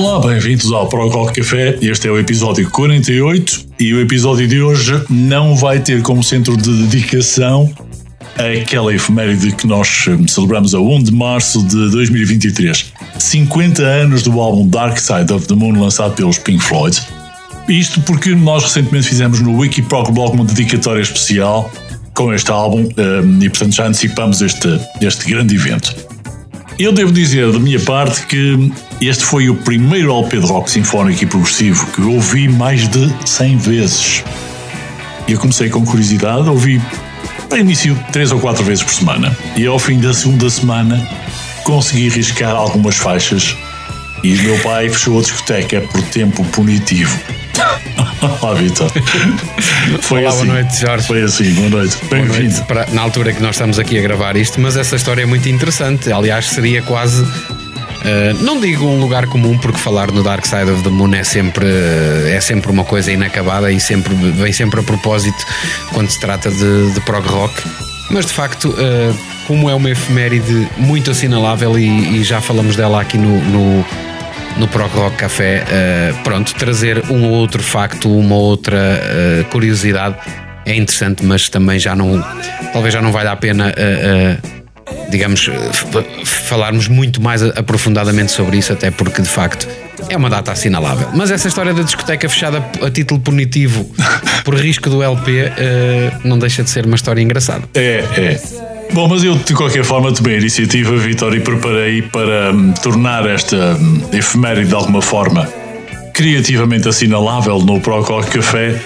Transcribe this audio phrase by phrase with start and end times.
[0.00, 1.76] Olá, bem-vindos ao Procol Café.
[1.82, 6.56] Este é o episódio 48 e o episódio de hoje não vai ter como centro
[6.56, 7.68] de dedicação
[8.36, 12.92] aquela efeméride que nós hum, celebramos a 1 de março de 2023.
[13.18, 16.96] 50 anos do álbum Dark Side of the Moon lançado pelos Pink Floyd.
[17.68, 21.72] Isto porque nós recentemente fizemos no Wikiproc Blog uma dedicatória especial
[22.14, 25.92] com este álbum hum, e portanto já antecipamos este, este grande evento.
[26.78, 28.70] Eu devo dizer da minha parte que
[29.00, 33.12] este foi o primeiro LP de rock sinfónico e progressivo que eu ouvi mais de
[33.26, 34.24] 100 vezes.
[35.26, 36.80] Eu comecei com curiosidade, ouvi
[37.48, 39.36] para início três ou quatro vezes por semana.
[39.56, 41.04] E ao fim da segunda semana
[41.64, 43.56] consegui riscar algumas faixas
[44.22, 47.18] e o meu pai fechou a discoteca por tempo punitivo.
[48.42, 48.90] Olá, Vitor.
[50.00, 50.46] Foi Olá, assim.
[50.46, 51.06] boa noite, Jorge.
[51.06, 51.96] Foi assim, boa noite.
[52.10, 52.64] Bem-vindo.
[52.92, 56.12] na altura que nós estamos aqui a gravar isto, mas essa história é muito interessante.
[56.12, 57.24] Aliás, seria quase.
[58.04, 61.24] eh, não digo um lugar comum, porque falar no Dark Side of the Moon é
[61.24, 65.44] sempre, eh, é sempre uma coisa inacabada e sempre, vem sempre a propósito
[65.92, 67.54] quando se trata de, de prog rock.
[68.10, 69.12] Mas de facto, eh,
[69.46, 73.84] como é uma efeméride muito assinalável e, e já falamos dela aqui no, no,
[74.58, 80.16] no Prog Rock Café, eh, pronto, trazer um ou outro facto, uma outra eh, curiosidade
[80.66, 82.22] é interessante, mas também já não,
[82.72, 84.36] talvez já não valha a pena, eh,
[85.10, 85.48] digamos,
[86.24, 89.66] falarmos muito mais aprofundadamente sobre isso, até porque de facto
[90.08, 91.08] é uma data assinalável.
[91.14, 93.90] Mas essa história da discoteca fechada a título punitivo
[94.44, 95.52] por risco do LP
[96.24, 97.64] não deixa de ser uma história engraçada.
[97.74, 98.77] É, é.
[98.92, 103.26] Bom, mas eu de qualquer forma tomei a iniciativa, Vitor, e preparei para hum, tornar
[103.26, 105.48] esta hum, efeméride de alguma forma
[106.12, 108.80] criativamente assinalável no Prococ Café,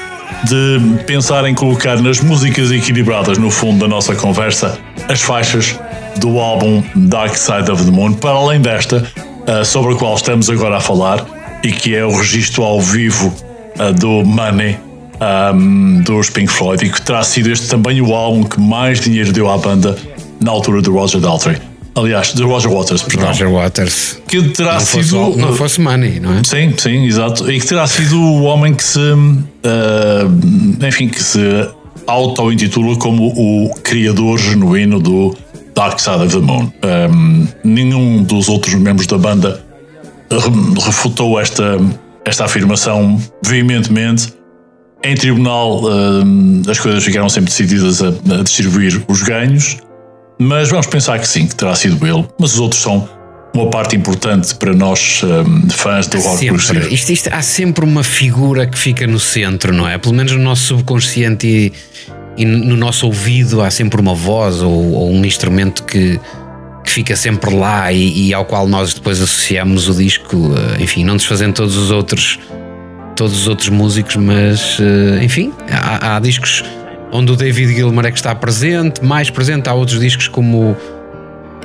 [0.45, 4.79] de pensar em colocar nas músicas equilibradas no fundo da nossa conversa
[5.09, 5.79] as faixas
[6.17, 9.07] do álbum Dark Side of the Moon, para além desta,
[9.47, 11.25] ah, sobre a qual estamos agora a falar,
[11.63, 13.33] e que é o registro ao vivo
[13.79, 14.77] ah, do Money
[15.55, 19.33] um, dos Pink Floyd e que terá sido este também o álbum que mais dinheiro
[19.33, 19.97] deu à banda
[20.41, 21.57] na altura do Roger Daltrey.
[21.95, 23.29] Aliás, de Roger Waters, perdão.
[23.29, 24.19] Roger Waters.
[24.27, 25.37] Que terá Não fosse, sido.
[25.37, 26.43] não fosse money, não é?
[26.43, 27.51] Sim, sim, exato.
[27.51, 28.99] E que terá sido o homem que se.
[28.99, 31.39] uh, enfim, que se
[32.07, 35.37] auto-intitula como o criador genuíno do
[35.75, 36.73] Dark Side of the Moon.
[37.13, 39.63] Um, nenhum dos outros membros da banda
[40.31, 41.79] re- refutou esta,
[42.25, 44.33] esta afirmação veementemente.
[45.05, 49.79] Em tribunal, um, as coisas ficaram sempre decididas a, a distribuir os ganhos,
[50.39, 52.25] mas vamos pensar que sim, que terá sido ele.
[52.39, 53.09] Mas os outros são
[53.55, 56.95] uma parte importante para nós, um, fãs do rock progressivo.
[56.95, 59.99] Isto, isto- há sempre uma figura que fica no centro, não é?
[59.99, 61.73] Pelo menos no nosso subconsciente e,
[62.37, 66.19] e no nosso ouvido há sempre uma voz ou, ou um instrumento que,
[66.85, 71.05] que fica sempre lá e, e ao qual nós depois associamos o disco, eh, enfim,
[71.05, 72.39] não desfazendo todos os outros
[73.17, 76.65] todos os outros músicos, mas eh, enfim, há, há discos
[77.13, 80.77] onde o David Gilmour é que está presente, mais presente, há outros discos como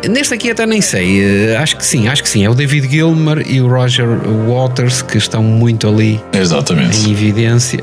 [0.07, 2.45] Neste aqui até nem sei, eh, acho que sim, acho que sim.
[2.45, 4.07] É o David Gilmour e o Roger
[4.47, 7.07] Waters que estão muito ali Exatamente.
[7.07, 7.79] em evidência.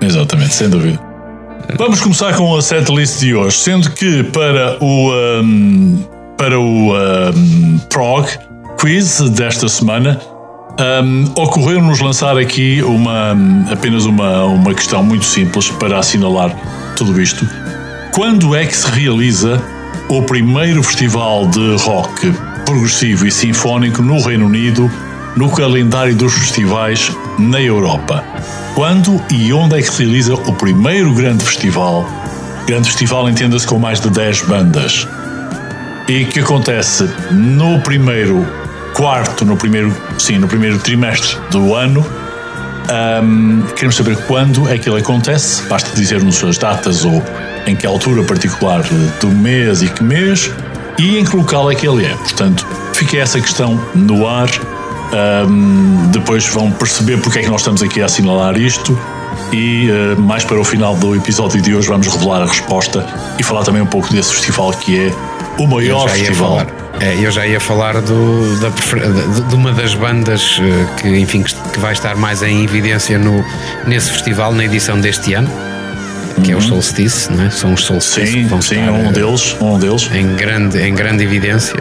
[0.00, 0.98] Exatamente, sem dúvida.
[1.78, 6.04] Vamos começar com a setlist de hoje, sendo que para o um,
[6.36, 8.28] para o um, prog
[8.78, 10.20] quiz desta semana
[10.78, 13.36] um, ocorreu-nos lançar aqui uma
[13.70, 16.54] apenas uma uma questão muito simples para assinalar
[16.96, 17.48] tudo isto.
[18.12, 19.62] Quando é que se realiza
[20.08, 22.32] o primeiro festival de rock
[22.64, 24.90] progressivo e sinfónico no Reino Unido
[25.36, 28.24] no calendário dos festivais na Europa?
[28.74, 32.08] Quando e onde é que se realiza o primeiro grande festival?
[32.66, 35.06] Grande festival entenda-se com mais de 10 bandas.
[36.08, 38.63] E que acontece no primeiro
[38.94, 42.04] quarto, no primeiro, sim, no primeiro trimestre do ano.
[42.88, 45.62] Ahm, queremos saber quando é que ele acontece.
[45.64, 47.22] Basta dizer-nos as datas ou
[47.66, 48.82] em que altura particular
[49.20, 50.50] do mês e que mês
[50.98, 52.14] e em que local é que ele é.
[52.14, 54.48] Portanto, fica essa questão no ar.
[55.12, 58.98] Ahm, depois vão perceber porque é que nós estamos aqui a assinalar isto.
[59.52, 63.04] E eh, mais para o final do episódio de hoje vamos revelar a resposta
[63.38, 65.14] e falar também um pouco desse festival que é
[65.58, 66.58] o maior festival.
[66.58, 71.08] falar, é, eu já ia falar do, da de, de uma das bandas eh, que,
[71.18, 73.44] enfim, que, que vai estar mais em evidência no,
[73.86, 75.50] nesse festival na edição deste ano,
[76.44, 77.50] que é o Solstice, não é?
[77.50, 80.10] São os Solstice que Sim, vão sim, estar um eh, deles, um deles.
[80.14, 81.74] em grande, em grande evidência.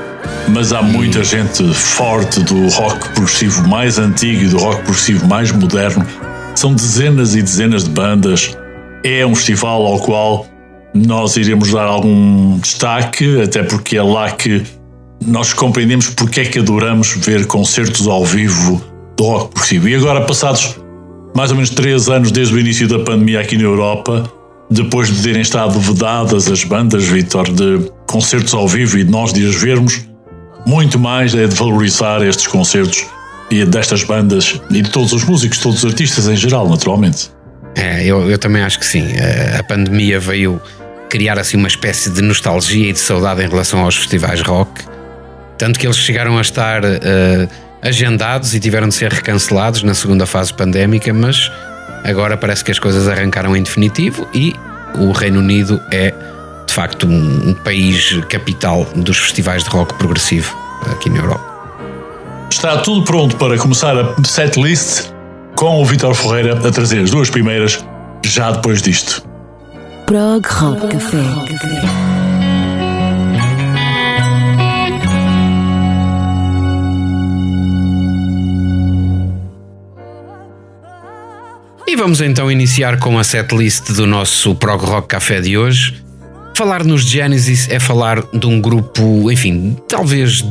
[0.48, 5.52] Mas há muita gente forte do rock progressivo mais antigo e do rock progressivo mais
[5.52, 6.06] moderno.
[6.56, 8.58] São dezenas e dezenas de bandas.
[9.04, 10.46] É um festival ao qual
[10.94, 14.64] nós iremos dar algum destaque, até porque é lá que
[15.28, 18.82] nós compreendemos porque é que adoramos ver concertos ao vivo
[19.18, 19.90] do rock progressivo.
[19.90, 20.78] E agora, passados
[21.36, 24.32] mais ou menos três anos desde o início da pandemia aqui na Europa,
[24.70, 29.34] depois de terem estado vedadas as bandas, Vitor, de concertos ao vivo e de nós
[29.34, 30.02] de as vermos,
[30.66, 33.06] muito mais é de valorizar estes concertos
[33.52, 37.30] e destas bandas e de todos os músicos, todos os artistas em geral, naturalmente.
[37.76, 39.04] É, eu, eu também acho que sim.
[39.16, 40.62] Eh, A pandemia veio
[41.10, 44.72] criar assim uma espécie de nostalgia e de saudade em relação aos festivais rock.
[45.64, 47.48] Tanto que eles chegaram a estar eh,
[47.82, 51.50] agendados e tiveram de ser recancelados na segunda fase pandémica, mas
[52.04, 54.54] agora parece que as coisas arrancaram em definitivo e
[55.00, 56.14] o Reino Unido é
[56.68, 60.54] de facto um, um país capital dos festivais de rock progressivo
[60.92, 61.46] aqui na Europa.
[62.52, 65.14] Está tudo pronto para começar a setlist
[65.56, 67.82] com o Vitor Ferreira a trazer as duas primeiras
[68.26, 69.24] já depois disto.
[70.08, 72.23] Prog Rock Café.
[81.94, 86.04] E vamos então iniciar com a setlist do nosso Prog Rock Café de hoje.
[86.58, 90.44] Falar nos Genesis é falar de um grupo, enfim, talvez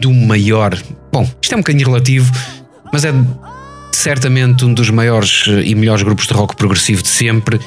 [0.00, 0.74] do maior.
[1.12, 2.32] Bom, isto é um bocadinho relativo,
[2.90, 3.12] mas é
[3.92, 7.60] certamente um dos maiores e melhores grupos de rock progressivo de sempre.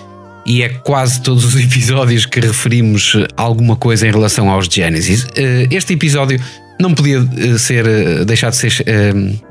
[0.43, 5.27] E é quase todos os episódios que referimos alguma coisa em relação aos Genesis.
[5.35, 6.41] Eh, Este episódio
[6.79, 8.73] não podia eh, ser, eh, deixar de ser,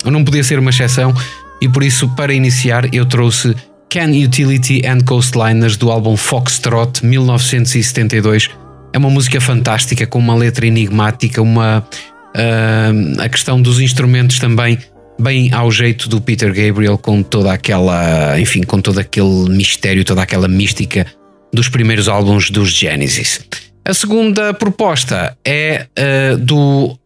[0.05, 1.15] não podia ser uma exceção,
[1.61, 3.55] e por isso, para iniciar, eu trouxe
[3.90, 8.49] Can Utility and Coastliners do álbum Foxtrot 1972.
[8.93, 11.87] É uma música fantástica, com uma letra enigmática, uma
[12.35, 14.79] ah, a questão dos instrumentos também
[15.19, 20.23] bem ao jeito do Peter Gabriel, com toda aquela, enfim, com todo aquele mistério, toda
[20.23, 21.07] aquela mística
[21.52, 23.40] dos primeiros álbuns dos Genesis.
[23.85, 26.97] A segunda proposta é ah, do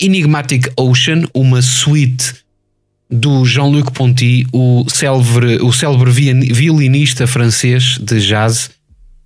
[0.00, 2.34] Enigmatic Ocean, uma suite
[3.10, 8.70] do Jean-Luc Ponty, o célebre, o célebre vi- violinista francês de jazz.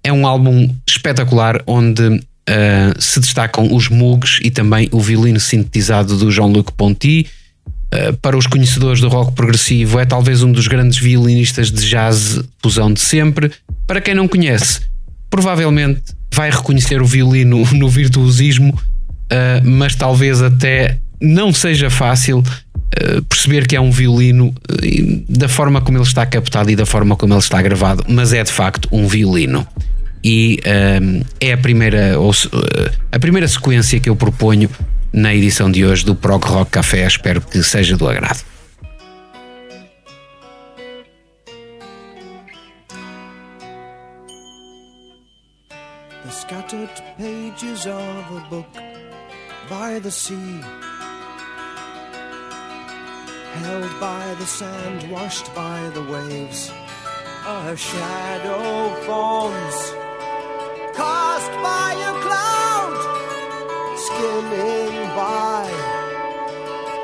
[0.02, 6.16] É um álbum espetacular onde ah, se destacam os Moogs e também o violino sintetizado
[6.16, 7.26] do Jean-Luc Ponty.
[7.92, 12.40] Ah, para os conhecedores do rock progressivo, é talvez um dos grandes violinistas de jazz
[12.62, 13.52] fusão de sempre.
[13.86, 14.80] Para quem não conhece,
[15.30, 22.44] provavelmente vai reconhecer o violino no virtuosismo, uh, mas talvez até não seja fácil uh,
[23.28, 26.86] perceber que é um violino uh, e da forma como ele está captado e da
[26.86, 29.66] forma como ele está gravado, mas é de facto um violino.
[30.22, 30.58] E
[31.02, 32.32] um, é a primeira, ou
[33.12, 34.70] a primeira sequência que eu proponho
[35.12, 37.06] na edição de hoje do Prog Rock Café.
[37.06, 38.42] Espero que seja do agrado.
[46.24, 48.66] The scattered pages of a book
[49.68, 50.60] by the sea,
[53.62, 56.72] held by the sand, washed by the waves.
[57.46, 59.78] A shadow forms,
[60.96, 62.98] cast by a cloud,
[64.06, 65.64] skimming by,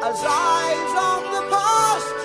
[0.08, 2.18] as eyes of the past.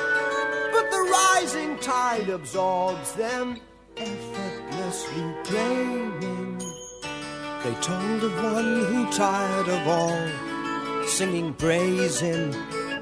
[0.74, 3.60] But the rising tide absorbs them,
[3.98, 6.58] effortlessly draining.
[7.64, 12.54] They told of one who tired of all, singing praise him,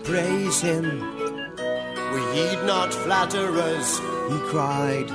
[0.03, 0.83] praise him.
[2.13, 5.09] We heed not flatterers, he cried,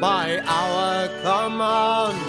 [0.00, 2.20] by our command.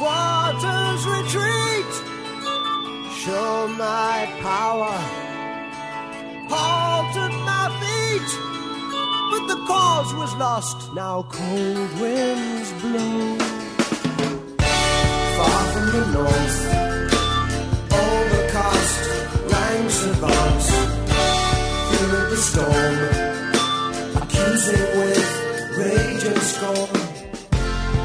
[0.00, 1.92] Waters retreat,
[3.22, 4.98] show my power,
[6.52, 8.30] halt at my feet.
[9.30, 13.38] But the cause was lost, now cold winds blow
[15.36, 16.91] far from the north.
[22.42, 22.96] Storm,
[24.20, 25.22] accusing with
[25.78, 26.92] rage and scorn.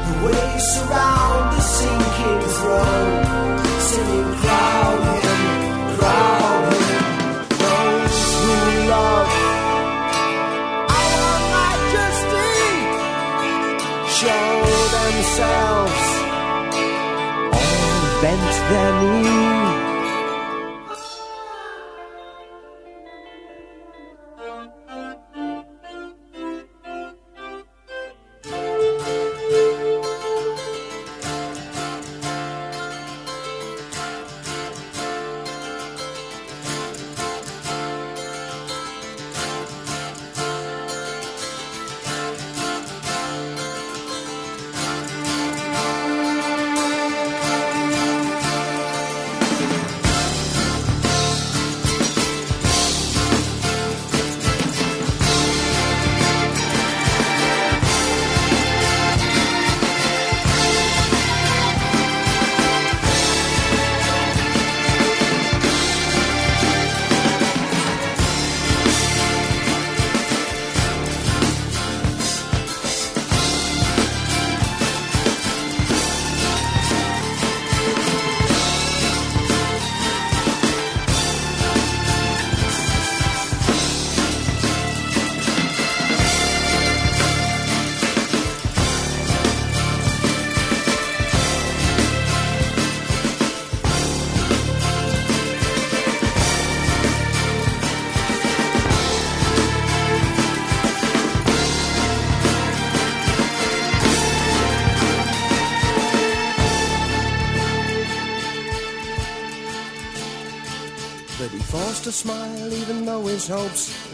[0.06, 3.07] The waves surround the sinking throne,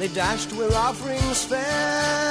[0.04, 2.24] they dashed where offerings fell.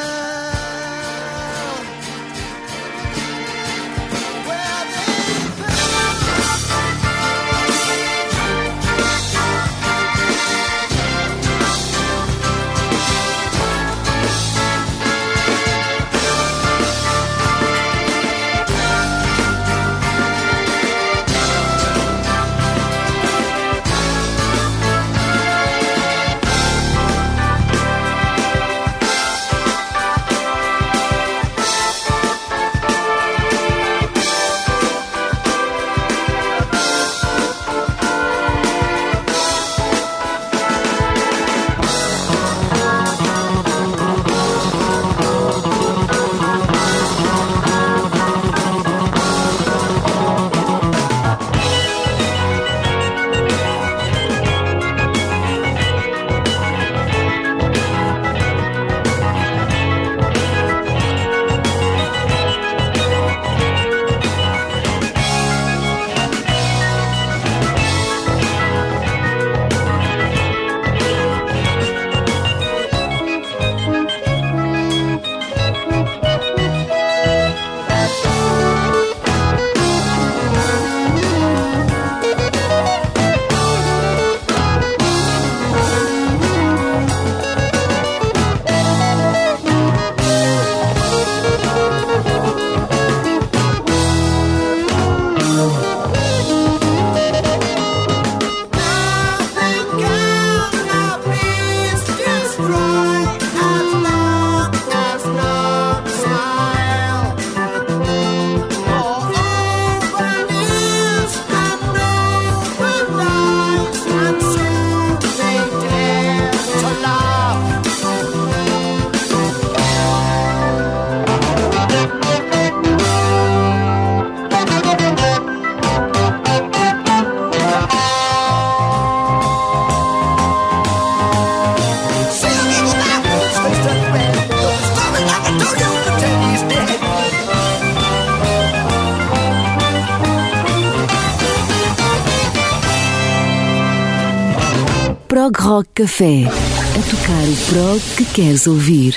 [146.04, 146.44] Café.
[146.44, 149.16] A tocar o prog que queres ouvir.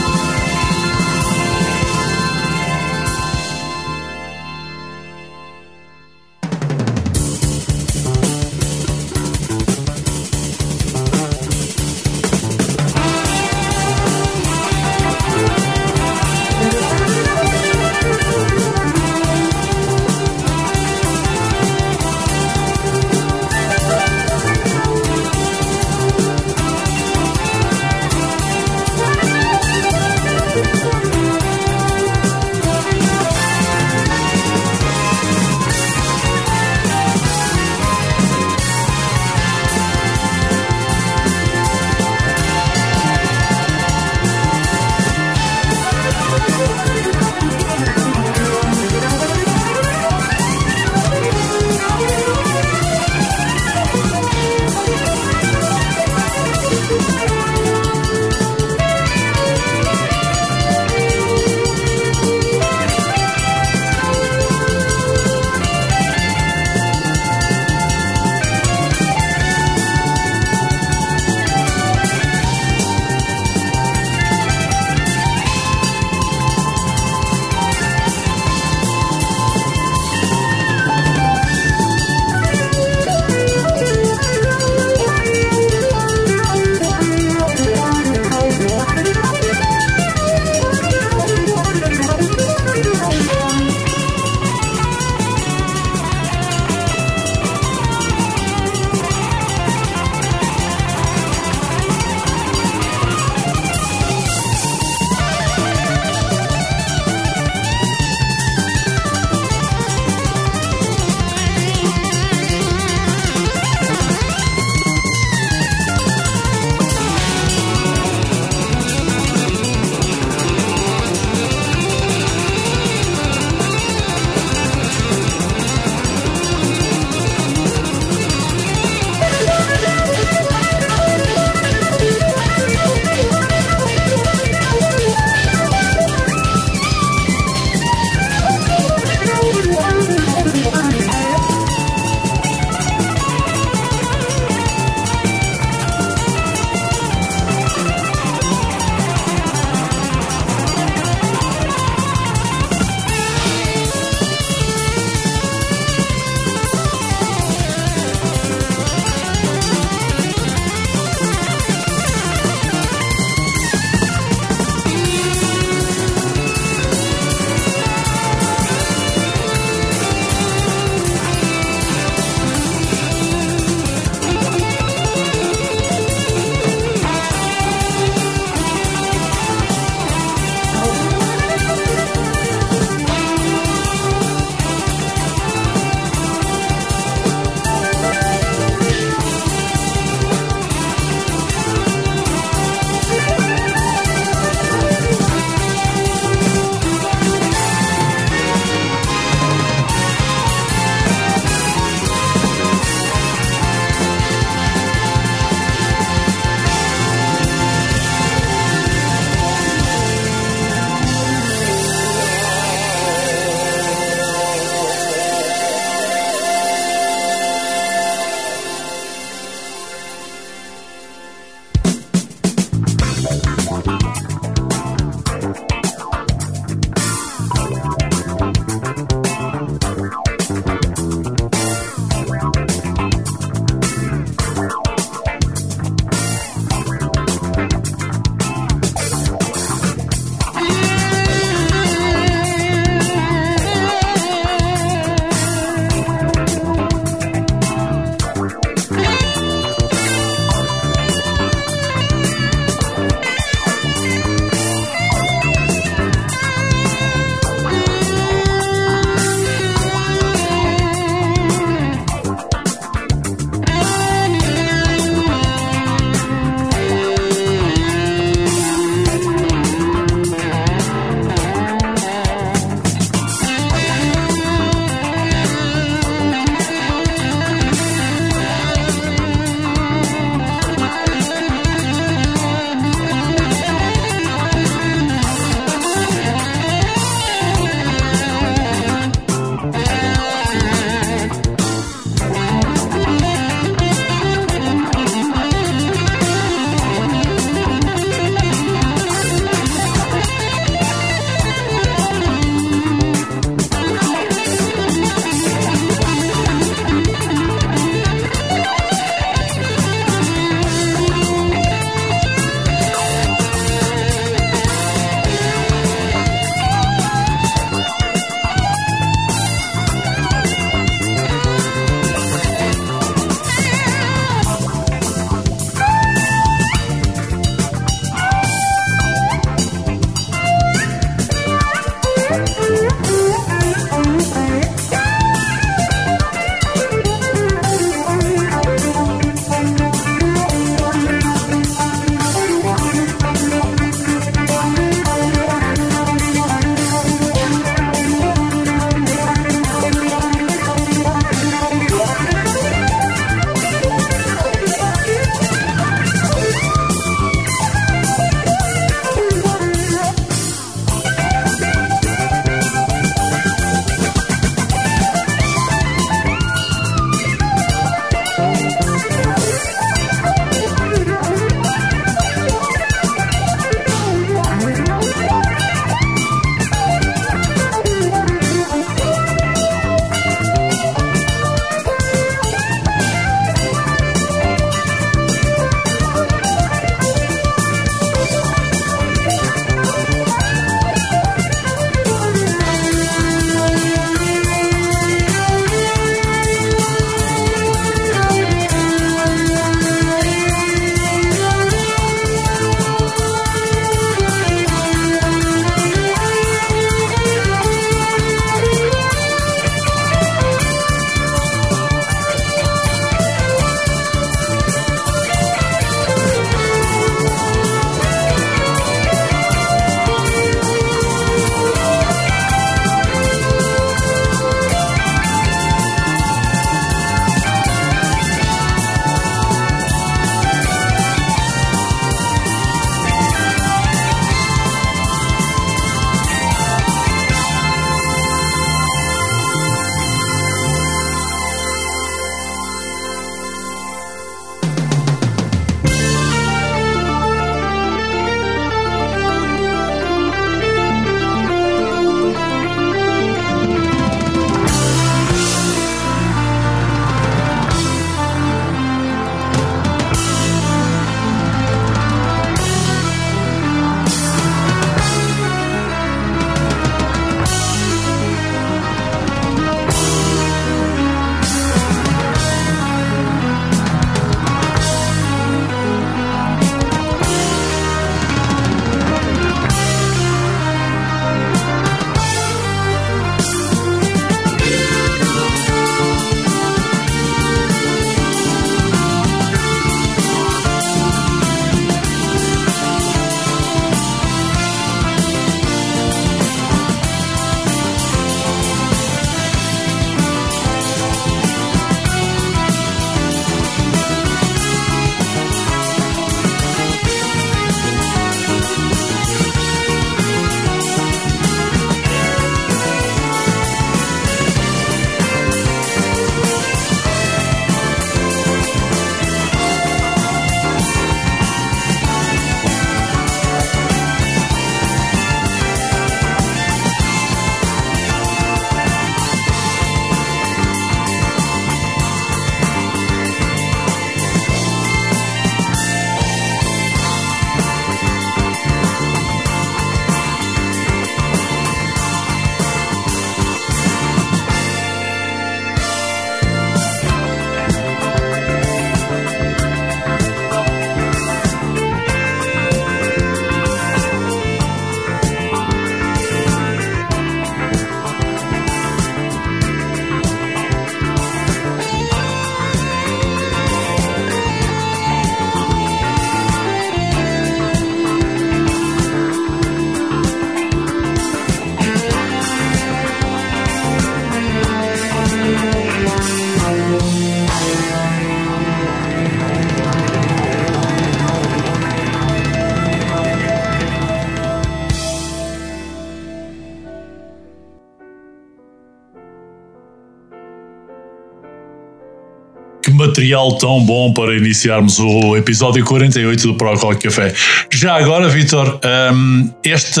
[593.20, 597.34] Material tão bom para iniciarmos o episódio 48 do Pro Rock Café.
[597.70, 598.80] Já agora, Vitor,
[599.12, 600.00] um, este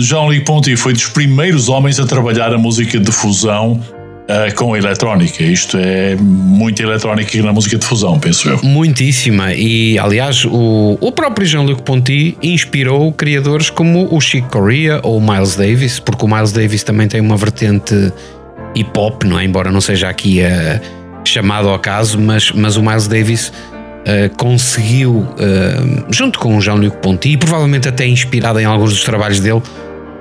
[0.00, 4.78] Jean-Luc Ponty foi dos primeiros homens a trabalhar a música de fusão uh, com a
[4.78, 5.44] eletrónica.
[5.44, 8.60] Isto é muita eletrónica na música de fusão, penso eu.
[8.64, 9.54] Muitíssima.
[9.54, 15.20] E, aliás, o, o próprio Jean-Luc Ponty inspirou criadores como o Chick Corea ou o
[15.20, 18.12] Miles Davis, porque o Miles Davis também tem uma vertente
[18.74, 19.44] hip hop, não é?
[19.44, 23.52] Embora não seja aqui uh, chamado ao caso, mas, mas o Miles Davis.
[24.06, 29.02] Uh, conseguiu, uh, junto com o Jean-Luc Ponty, e provavelmente até inspirado em alguns dos
[29.02, 29.60] trabalhos dele,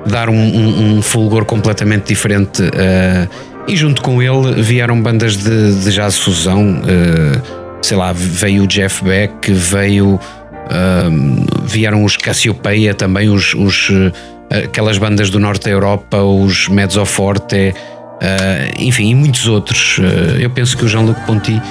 [0.07, 3.29] dar um, um, um fulgor completamente diferente uh,
[3.67, 6.81] e junto com ele vieram bandas de, de jazz fusão,
[7.79, 10.19] sei lá, veio o Jeff Beck, veio.
[11.63, 13.91] Vieram os Cassiopeia também, os, os,
[14.49, 17.73] aquelas bandas do norte da Europa, os Mezzoforte,
[18.79, 19.99] enfim, e muitos outros.
[20.39, 21.61] eu penso que o Jean-Luc Ponty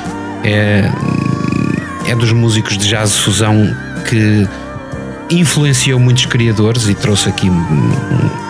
[0.45, 0.91] é,
[2.07, 3.75] é dos músicos de jazz fusão
[4.09, 4.47] que
[5.31, 7.51] influenciou muitos criadores e trouxe aqui,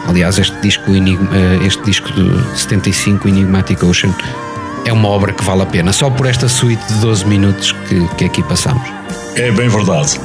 [0.09, 4.15] aliás, este disco, eh, este disco de 75, Enigmatic Ocean,
[4.85, 8.07] é uma obra que vale a pena, só por esta suite de 12 minutos que,
[8.17, 8.87] que aqui passamos.
[9.37, 10.19] É bem verdade.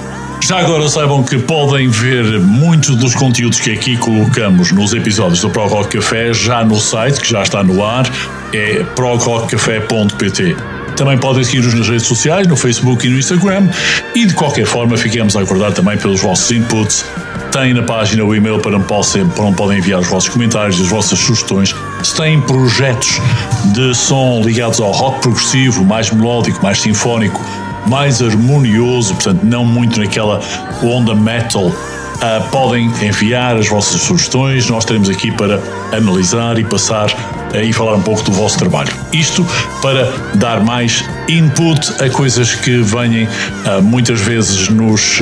[0.50, 5.50] Já agora saibam que podem ver muitos dos conteúdos que aqui colocamos nos episódios do
[5.52, 8.10] Pro Rock Café já no site, que já está no ar,
[8.52, 10.56] é progrockcafé.pt.
[10.96, 13.70] Também podem seguir-nos nas redes sociais, no Facebook e no Instagram.
[14.16, 17.06] E de qualquer forma, fiquemos a aguardar também pelos vossos inputs.
[17.52, 21.76] Têm na página o e-mail para onde podem enviar os vossos comentários, as vossas sugestões.
[22.02, 23.22] Se têm projetos
[23.66, 27.40] de som ligados ao rock progressivo, mais melódico, mais sinfónico,
[27.88, 30.42] mais harmonioso, portanto, não muito naquela
[30.84, 31.72] onda metal
[32.20, 35.58] Uh, podem enviar as vossas sugestões, nós estaremos aqui para
[35.94, 38.92] analisar e passar uh, e falar um pouco do vosso trabalho.
[39.14, 39.46] Isto
[39.82, 45.22] para dar mais input a coisas que venham uh, muitas vezes nos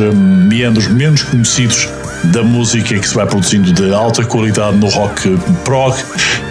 [0.49, 1.87] meandros menos conhecidos
[2.23, 5.95] da música que se vai produzindo de alta qualidade no rock prog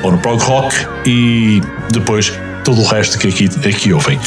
[0.05, 2.33] ou no prog rock e depois
[2.65, 4.21] todo o resto que aqui, aqui ouvem.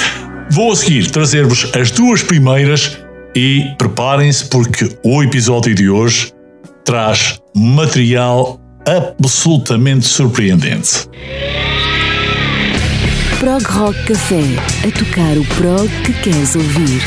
[0.51, 2.97] Vou a seguir trazer-vos as duas primeiras
[3.35, 6.33] e preparem-se porque o episódio de hoje
[6.83, 11.07] traz material absolutamente surpreendente.
[13.39, 14.41] Prog Rock Café
[14.87, 17.01] a tocar o prog que queres ouvir.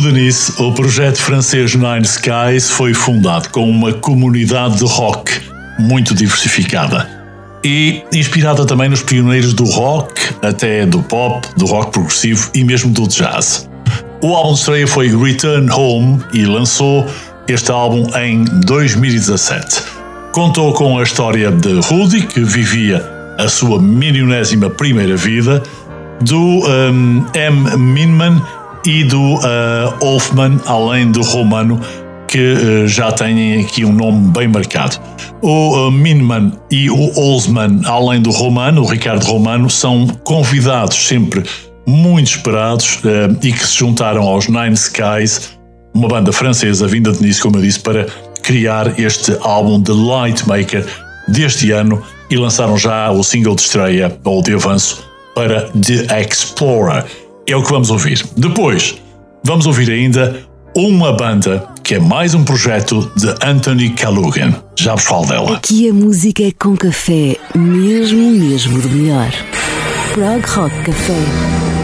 [0.00, 5.30] De Nice, o projeto francês Nine Skies foi fundado com uma comunidade de rock
[5.78, 7.06] muito diversificada
[7.62, 12.90] e inspirada também nos pioneiros do rock, até do pop, do rock progressivo e mesmo
[12.90, 13.68] do jazz.
[14.22, 17.06] O álbum de estreia foi Return Home e lançou
[17.46, 19.82] este álbum em 2017.
[20.32, 23.04] Contou com a história de Rudy, que vivia
[23.38, 25.62] a sua milionésima primeira vida,
[26.22, 27.76] do um, M.
[27.76, 28.40] Minman
[28.84, 29.40] e do uh,
[30.00, 31.80] Wolfman, além do Romano,
[32.26, 34.98] que uh, já têm aqui um nome bem marcado.
[35.42, 41.42] O uh, Minman e o Olsman, além do Romano, o Ricardo Romano, são convidados sempre
[41.86, 45.58] muito esperados uh, e que se juntaram aos Nine Skies,
[45.92, 48.06] uma banda francesa vinda de Nice, como eu disse, para
[48.42, 50.86] criar este álbum The Lightmaker
[51.26, 57.04] deste ano e lançaram já o single de estreia ou de avanço para The Explorer.
[57.50, 58.24] É o que vamos ouvir.
[58.36, 58.94] Depois,
[59.42, 60.40] vamos ouvir ainda
[60.72, 64.54] uma banda que é mais um projeto de Anthony Callughan.
[64.78, 65.56] Já vos falo dela.
[65.56, 69.32] Aqui a música é com café, mesmo, mesmo de melhor.
[70.14, 71.79] Prog Rock Café.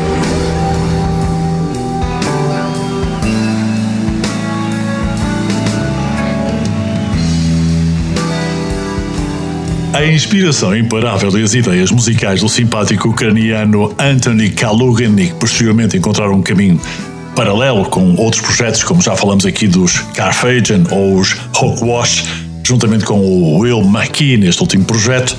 [9.96, 16.34] A inspiração imparável e as ideias musicais do simpático ucraniano Anthony Kalugan, que posteriormente encontraram
[16.34, 16.78] um caminho
[17.34, 22.26] paralelo com outros projetos, como já falamos aqui dos Carphagen ou os Hawkwash,
[22.62, 25.34] juntamente com o Will McKee neste último projeto,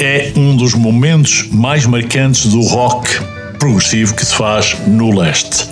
[0.00, 3.08] é um dos momentos mais marcantes do rock
[3.60, 5.68] progressivo que se faz no leste.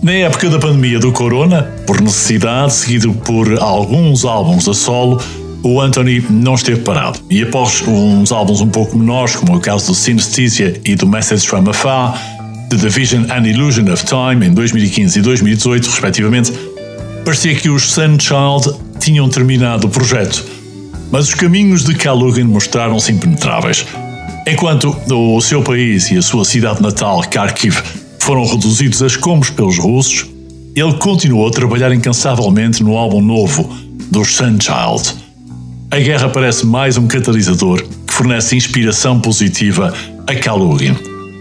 [0.00, 5.20] Na época da pandemia do Corona, por necessidade, seguido por alguns álbuns a solo,
[5.62, 7.20] o Anthony não esteve parado.
[7.28, 11.46] E após uns álbuns um pouco menores, como o caso do Synesthesia e do Message
[11.46, 12.20] from Afar,
[12.70, 16.52] The Division and Illusion of Time em 2015 e 2018, respectivamente,
[17.24, 20.44] parecia que os Sunchild tinham terminado o projeto,
[21.10, 23.86] mas os caminhos de Kalugan mostraram-se impenetráveis.
[24.46, 27.82] Enquanto o seu país e a sua cidade natal, Kharkiv,
[28.18, 30.26] foram reduzidos a escombros pelos russos,
[30.74, 33.68] ele continuou a trabalhar incansavelmente no álbum novo
[34.10, 35.19] dos Sunchild.
[35.90, 39.92] A guerra parece mais um catalisador que fornece inspiração positiva
[40.26, 40.94] a Kalugin,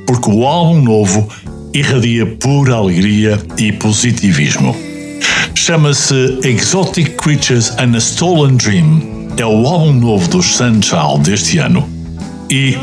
[0.08, 1.30] porque o álbum novo
[1.72, 4.76] irradia pura alegria e positivismo.
[5.54, 9.30] Chama-se Exotic Creatures and a Stolen Dream.
[9.38, 11.88] É o álbum novo dos Sunchild deste ano.
[12.50, 12.76] E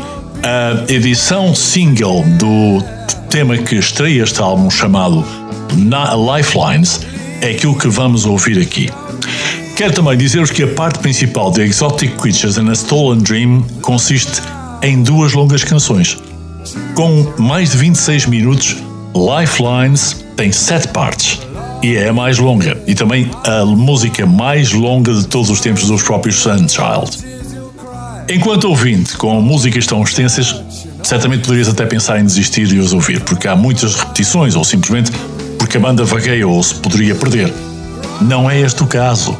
[0.43, 2.81] a edição single do
[3.29, 5.25] tema que estreia este álbum chamado
[5.73, 7.01] Lifelines
[7.41, 8.89] é aquilo que vamos ouvir aqui.
[9.77, 14.41] Quero também dizer-vos que a parte principal de Exotic Creatures and a Stolen Dream consiste
[14.81, 16.17] em duas longas canções.
[16.95, 18.75] Com mais de 26 minutos,
[19.13, 21.39] Lifelines tem 7 partes
[21.83, 25.85] e é a mais longa e também a música mais longa de todos os tempos
[25.85, 27.15] dos próprios Sunchild.
[28.27, 30.59] Enquanto ouvinte, com músicas tão extensas,
[31.03, 35.11] certamente poderias até pensar em desistir de os ouvir, porque há muitas repetições ou simplesmente
[35.59, 37.53] porque a banda vagueia ou se poderia perder.
[38.19, 39.37] Não é este o caso.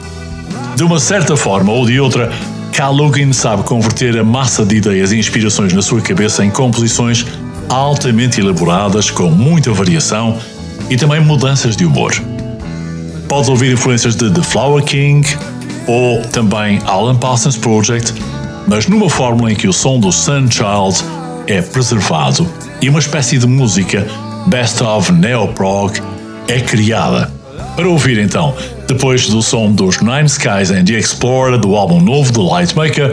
[0.78, 2.32] De uma certa forma ou de outra,
[2.72, 7.26] Kalugin sabe converter a massa de ideias e inspirações na sua cabeça em composições
[7.68, 10.38] altamente elaboradas, com muita variação
[10.88, 12.14] e também mudanças de humor.
[13.28, 15.28] Podes ouvir influências de The Flower King
[15.88, 18.14] ou também Alan Parsons Project,
[18.68, 21.04] mas numa fórmula em que o som do Sunchild
[21.48, 22.48] é preservado
[22.84, 24.06] e uma espécie de música
[24.46, 26.00] Best of Neo-Prog
[26.48, 27.32] é criada.
[27.76, 28.56] Para ouvir então,
[28.88, 33.12] depois do som dos Nine Skies and the Explorer do álbum novo do Lightmaker,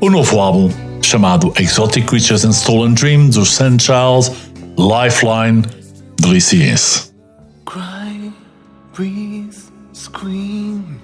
[0.00, 0.70] o novo álbum
[1.02, 4.30] chamado Exotic Creatures and Stolen Dream dos Sunchild,
[4.78, 5.62] Lifeline,
[6.20, 7.10] deliciem-se.
[7.64, 8.32] Cry,
[8.94, 9.56] breathe,
[9.92, 11.00] scream.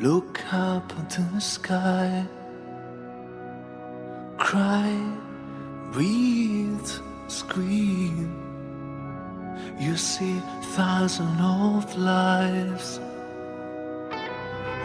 [0.00, 2.24] Look up into the sky.
[4.38, 4.92] Cry,
[5.92, 6.88] breathe,
[7.28, 8.49] scream.
[9.78, 10.40] You see
[10.76, 13.00] thousands of lives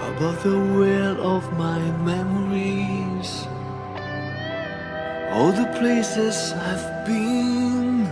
[0.10, 1.80] above the wheel of my
[2.12, 3.48] memories.
[5.32, 8.08] All the places I've been.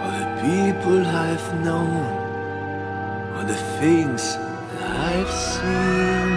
[0.00, 2.06] All the people I've known,
[3.34, 4.36] all the things
[4.80, 6.31] I've seen.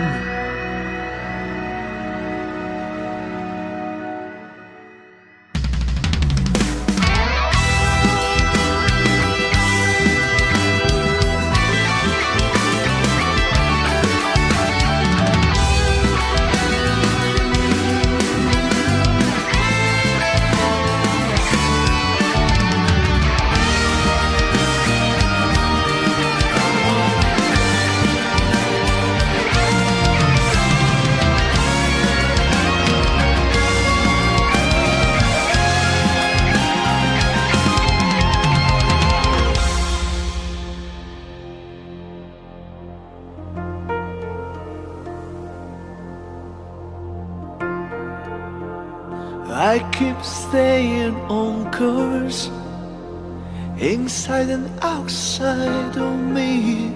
[53.77, 56.91] Inside and outside of me.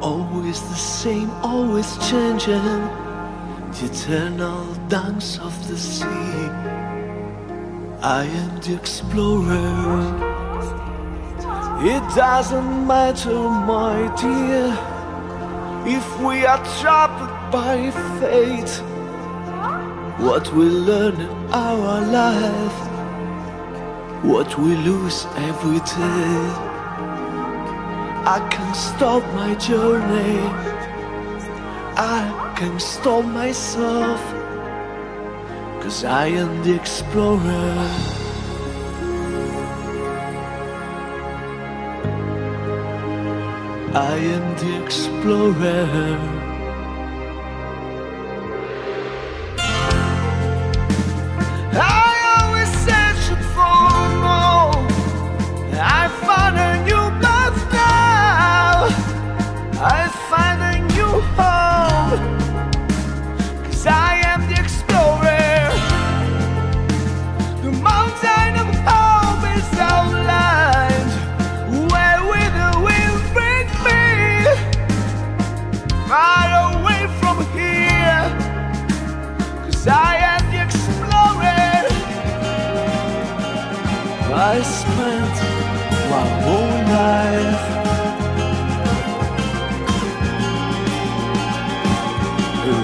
[0.00, 2.80] Always the same, always changing.
[3.72, 6.48] The eternal dance of the sea.
[8.02, 10.30] I am the explorer.
[11.82, 13.40] It doesn't matter,
[13.72, 14.66] my dear,
[15.86, 17.90] if we are trapped by
[18.20, 18.72] fate.
[20.18, 22.89] What we learn in our life,
[24.22, 26.70] what we lose every day.
[28.26, 30.38] I can stop my journey,
[31.96, 34.20] I can stop myself,
[35.82, 37.74] cause I am the explorer.
[43.92, 46.39] I am the explorer.
[84.52, 85.36] I spent
[86.10, 87.64] my whole life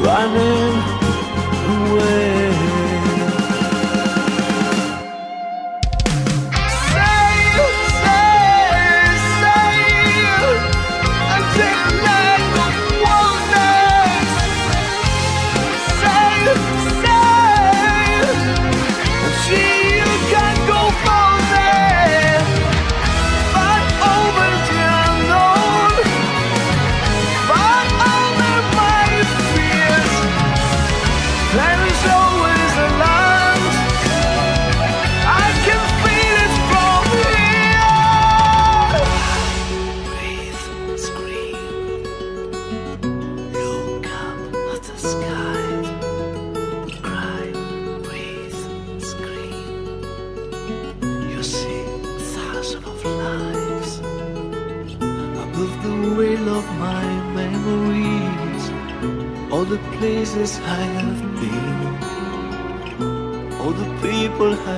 [0.07, 0.75] running
[1.75, 2.26] away.
[60.47, 61.81] I have been,
[63.61, 64.76] all the people I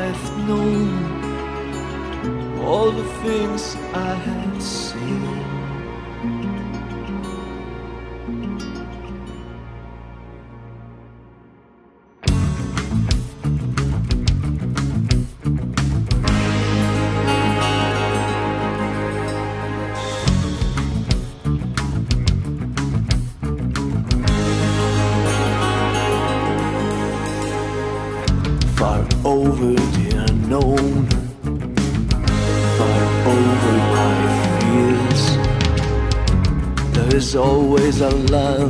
[37.98, 38.67] 灿烂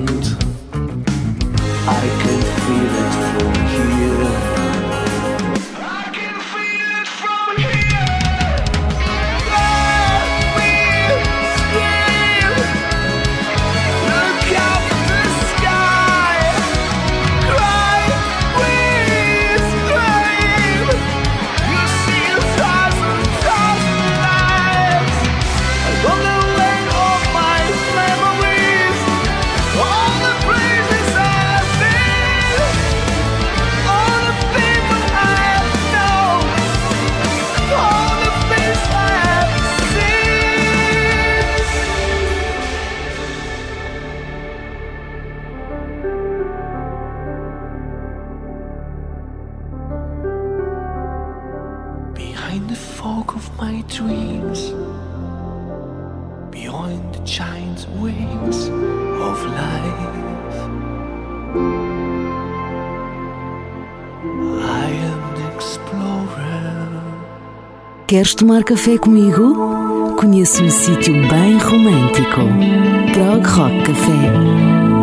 [68.09, 70.16] Queres tomar café comigo?
[70.16, 72.40] Conheço um sítio bem romântico.
[73.12, 74.97] Prog Rock Café.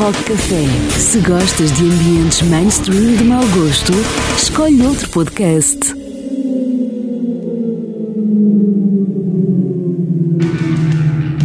[0.00, 0.64] Rock Café.
[0.98, 3.92] Se gostas de ambientes mainstream de mau gosto,
[4.34, 5.78] escolhe outro podcast.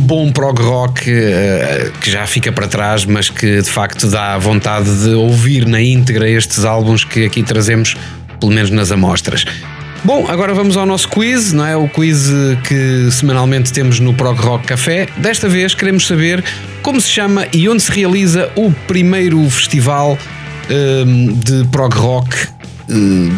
[0.08, 5.04] Bom prog rock eh, que já fica para trás, mas que de facto dá vontade
[5.04, 7.98] de ouvir na íntegra estes álbuns que aqui trazemos,
[8.40, 9.44] pelo menos nas amostras.
[10.06, 11.76] Bom, agora vamos ao nosso quiz, não é?
[11.76, 12.30] O quiz
[12.66, 15.10] que semanalmente temos no Prog Rock Café.
[15.18, 16.42] Desta vez queremos saber
[16.86, 20.16] como se chama e onde se realiza o primeiro festival
[20.70, 22.94] ehm, de prog rock eh,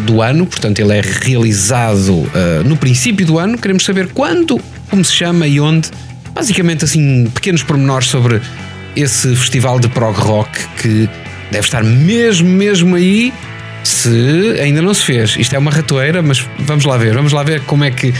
[0.06, 0.46] do ano.
[0.46, 3.58] Portanto, ele é realizado eh, no princípio do ano.
[3.58, 5.90] Queremos saber quando, como se chama e onde.
[6.36, 8.42] Basicamente, assim, pequenos pormenores sobre
[8.98, 11.10] esse festival de prog rock que
[11.50, 13.34] deve estar mesmo, mesmo aí
[13.82, 15.38] se ainda não se fez.
[15.40, 18.14] Isto é uma ratoeira, mas vamos lá ver, vamos lá ver como é que.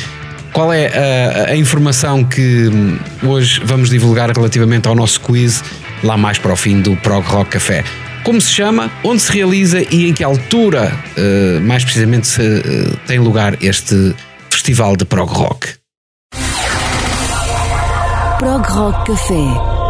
[0.58, 5.64] Qual é a, a informação que hum, hoje vamos divulgar relativamente ao nosso quiz
[6.04, 7.84] lá mais para o fim do Prog Rock Café?
[8.24, 12.98] Como se chama, onde se realiza e em que altura, uh, mais precisamente, se, uh,
[13.06, 14.16] tem lugar este
[14.50, 15.76] festival de prog rock?
[18.40, 19.87] Prog Rock Café.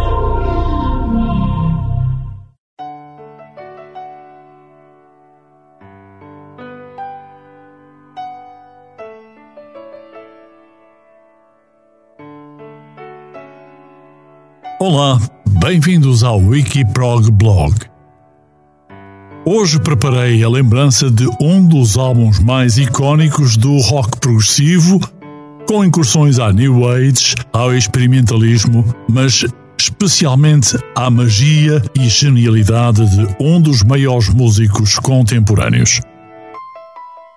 [14.90, 15.20] Olá,
[15.60, 17.74] bem-vindos ao Wikiprog Blog.
[19.44, 24.98] Hoje preparei a lembrança de um dos álbuns mais icónicos do rock progressivo,
[25.66, 29.44] com incursões à New Age, ao experimentalismo, mas
[29.78, 36.00] especialmente à magia e genialidade de um dos maiores músicos contemporâneos.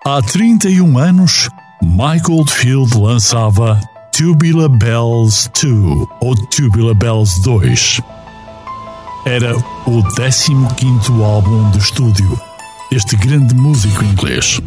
[0.06, 1.50] Há 31 anos,
[1.82, 3.78] Michael Field lançava
[4.12, 8.00] Tubular Bells 2 ou Tubular Bells 2.
[9.24, 12.38] Era o 15 álbum de estúdio
[12.90, 14.60] deste grande músico inglês.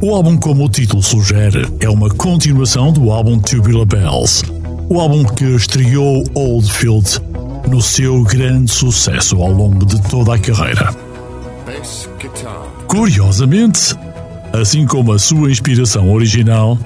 [0.00, 4.42] O álbum, como o título sugere, é uma continuação do álbum Tubular Bells,
[4.88, 7.20] o álbum que estreou Oldfield
[7.68, 10.94] no seu grande sucesso ao longo de toda a carreira.
[12.88, 13.94] Curiosamente,
[14.54, 16.78] assim como a sua inspiração original,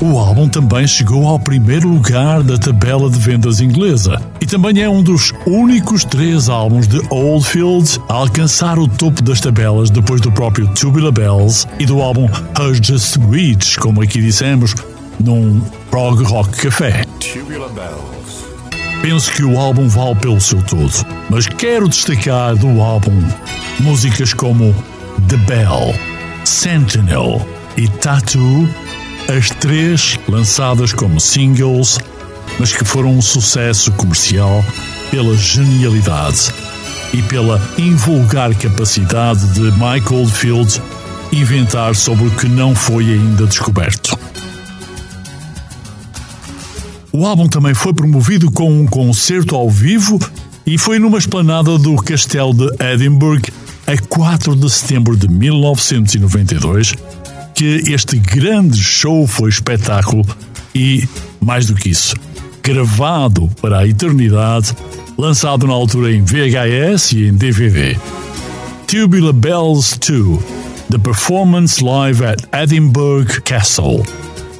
[0.00, 4.88] o álbum também chegou ao primeiro lugar da tabela de vendas inglesa e também é
[4.88, 10.32] um dos únicos três álbuns de Oldfield a alcançar o topo das tabelas depois do
[10.32, 12.26] próprio Tubular Bells e do álbum
[12.58, 14.74] Hush Just Reach, como aqui dissemos,
[15.20, 17.04] num prog rock café.
[19.00, 23.22] Penso que o álbum vale pelo seu todo, mas quero destacar do álbum
[23.80, 24.74] músicas como
[25.28, 25.94] The Bell,
[26.44, 28.68] Sentinel e Tattoo
[29.28, 31.98] as três lançadas como singles,
[32.58, 34.64] mas que foram um sucesso comercial
[35.10, 36.52] pela genialidade
[37.12, 40.80] e pela invulgar capacidade de Michael Field
[41.32, 44.18] inventar sobre o que não foi ainda descoberto.
[47.12, 50.18] O álbum também foi promovido com um concerto ao vivo
[50.66, 53.42] e foi numa esplanada do Castelo de Edinburgh
[53.86, 56.94] a 4 de setembro de 1992
[57.64, 60.22] que este grande show foi espetáculo
[60.74, 61.08] e,
[61.40, 62.14] mais do que isso,
[62.62, 64.76] gravado para a eternidade,
[65.16, 67.96] lançado na altura em VHS e em DVD.
[68.86, 70.40] Tubular Bells 2
[70.90, 74.04] The Performance Live at Edinburgh Castle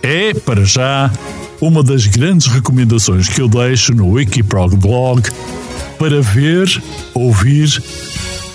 [0.02, 1.12] é, para já,
[1.60, 5.28] uma das grandes recomendações que eu deixo no Wikiprog blog
[5.98, 6.82] para ver,
[7.12, 7.82] ouvir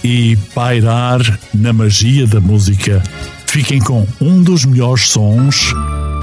[0.04, 1.22] e pairar
[1.54, 3.04] na magia da música
[3.50, 5.74] Fiquem com um dos melhores sons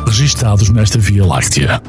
[0.07, 1.83] registados nesta Via Láctea.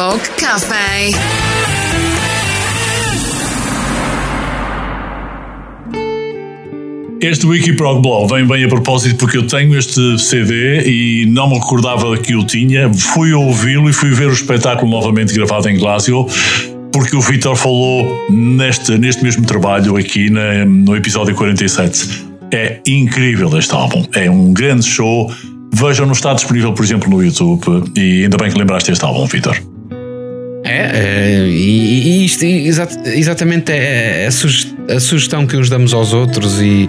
[0.00, 1.10] Rock Cafe.
[7.20, 11.56] Este Wikiprog Blow vem bem a propósito porque eu tenho este CD e não me
[11.56, 12.90] recordava que o tinha.
[12.94, 16.26] Fui ouvi-lo e fui ver o espetáculo novamente gravado em Glasgow
[16.90, 22.24] porque o Vitor falou neste, neste mesmo trabalho aqui na, no episódio 47.
[22.50, 25.30] É incrível este álbum, é um grande show.
[25.74, 27.92] Vejam, no está disponível, por exemplo, no YouTube.
[27.94, 29.69] E ainda bem que lembraste este álbum, Vitor.
[30.70, 35.92] É, é, e, e isto exat, exatamente é a, suge, a sugestão que nos damos
[35.92, 36.88] aos outros e,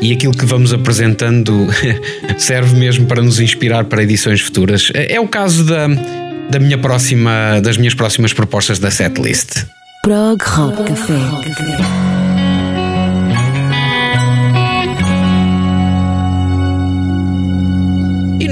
[0.00, 1.66] e aquilo que vamos apresentando
[2.38, 4.92] serve mesmo para nos inspirar para edições futuras.
[4.94, 5.88] É, é o caso da,
[6.50, 9.64] da minha próxima, das minhas próximas propostas da setlist.
[10.02, 12.15] Prog Rock Café.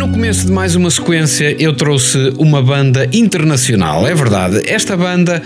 [0.07, 4.61] No começo de mais uma sequência eu trouxe uma banda internacional, é verdade.
[4.67, 5.43] Esta banda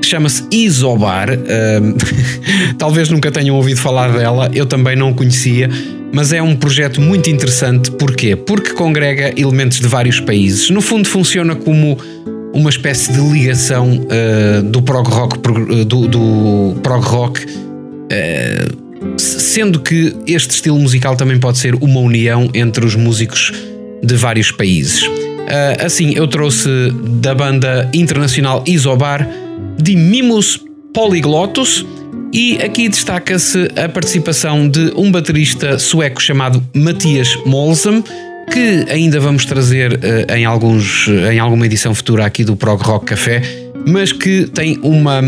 [0.00, 1.30] chama-se Isobar.
[1.30, 1.96] Uh,
[2.78, 5.68] talvez nunca tenham ouvido falar dela, eu também não conhecia,
[6.12, 7.90] mas é um projeto muito interessante.
[7.90, 8.36] Porquê?
[8.36, 10.70] Porque congrega elementos de vários países.
[10.70, 11.98] No fundo, funciona como
[12.54, 15.36] uma espécie de ligação uh, do prog rock,
[15.84, 17.44] do, do prog rock.
[17.44, 18.86] Uh,
[19.18, 23.52] sendo que este estilo musical também pode ser uma união entre os músicos
[24.02, 25.02] de vários países.
[25.02, 26.68] Uh, assim, eu trouxe
[27.20, 29.28] da banda internacional Isobar
[29.78, 30.60] Dimimus
[30.92, 31.86] Polyglotus
[32.32, 38.02] e aqui destaca-se a participação de um baterista sueco chamado Matias Molsam,
[38.52, 43.06] que ainda vamos trazer uh, em, alguns, em alguma edição futura aqui do Prog Rock
[43.06, 43.42] Café,
[43.86, 45.22] mas que tem uma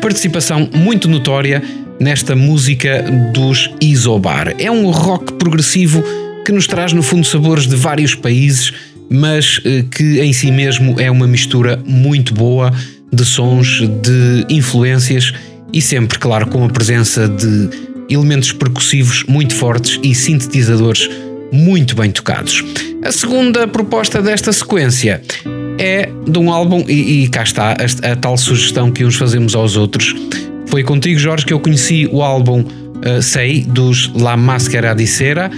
[0.00, 1.62] participação muito notória
[1.98, 4.54] nesta música dos Isobar.
[4.58, 6.02] É um rock progressivo
[6.50, 8.72] que nos traz no fundo sabores de vários países,
[9.08, 12.72] mas eh, que em si mesmo é uma mistura muito boa
[13.12, 15.32] de sons, de influências
[15.72, 17.70] e sempre, claro, com a presença de
[18.12, 21.08] elementos percussivos muito fortes e sintetizadores
[21.52, 22.64] muito bem tocados.
[23.04, 25.22] A segunda proposta desta sequência
[25.78, 29.54] é de um álbum, e, e cá está a, a, tal sugestão que uns fazemos
[29.54, 30.16] aos outros.
[30.66, 35.48] Foi contigo, Jorge, que eu conheci o álbum uh, Sei, dos La Máscara di Cera,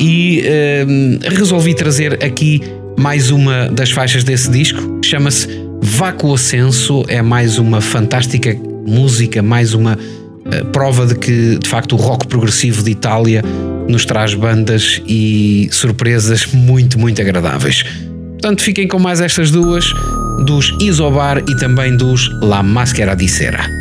[0.00, 2.62] e uh, resolvi trazer aqui
[2.98, 4.98] mais uma das faixas desse disco.
[5.04, 5.46] Chama-se
[5.82, 11.92] Vácuo Ascenso, é mais uma fantástica música, mais uma uh, prova de que de facto
[11.92, 13.42] o rock progressivo de Itália
[13.88, 17.84] nos traz bandas e surpresas muito, muito agradáveis.
[18.32, 19.84] Portanto, fiquem com mais estas duas,
[20.46, 23.79] dos Isobar e também dos La Máscara di Cera.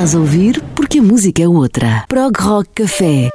[0.00, 2.06] estás a ouvir porque a música é outra.
[2.08, 3.28] Prog Rock Café.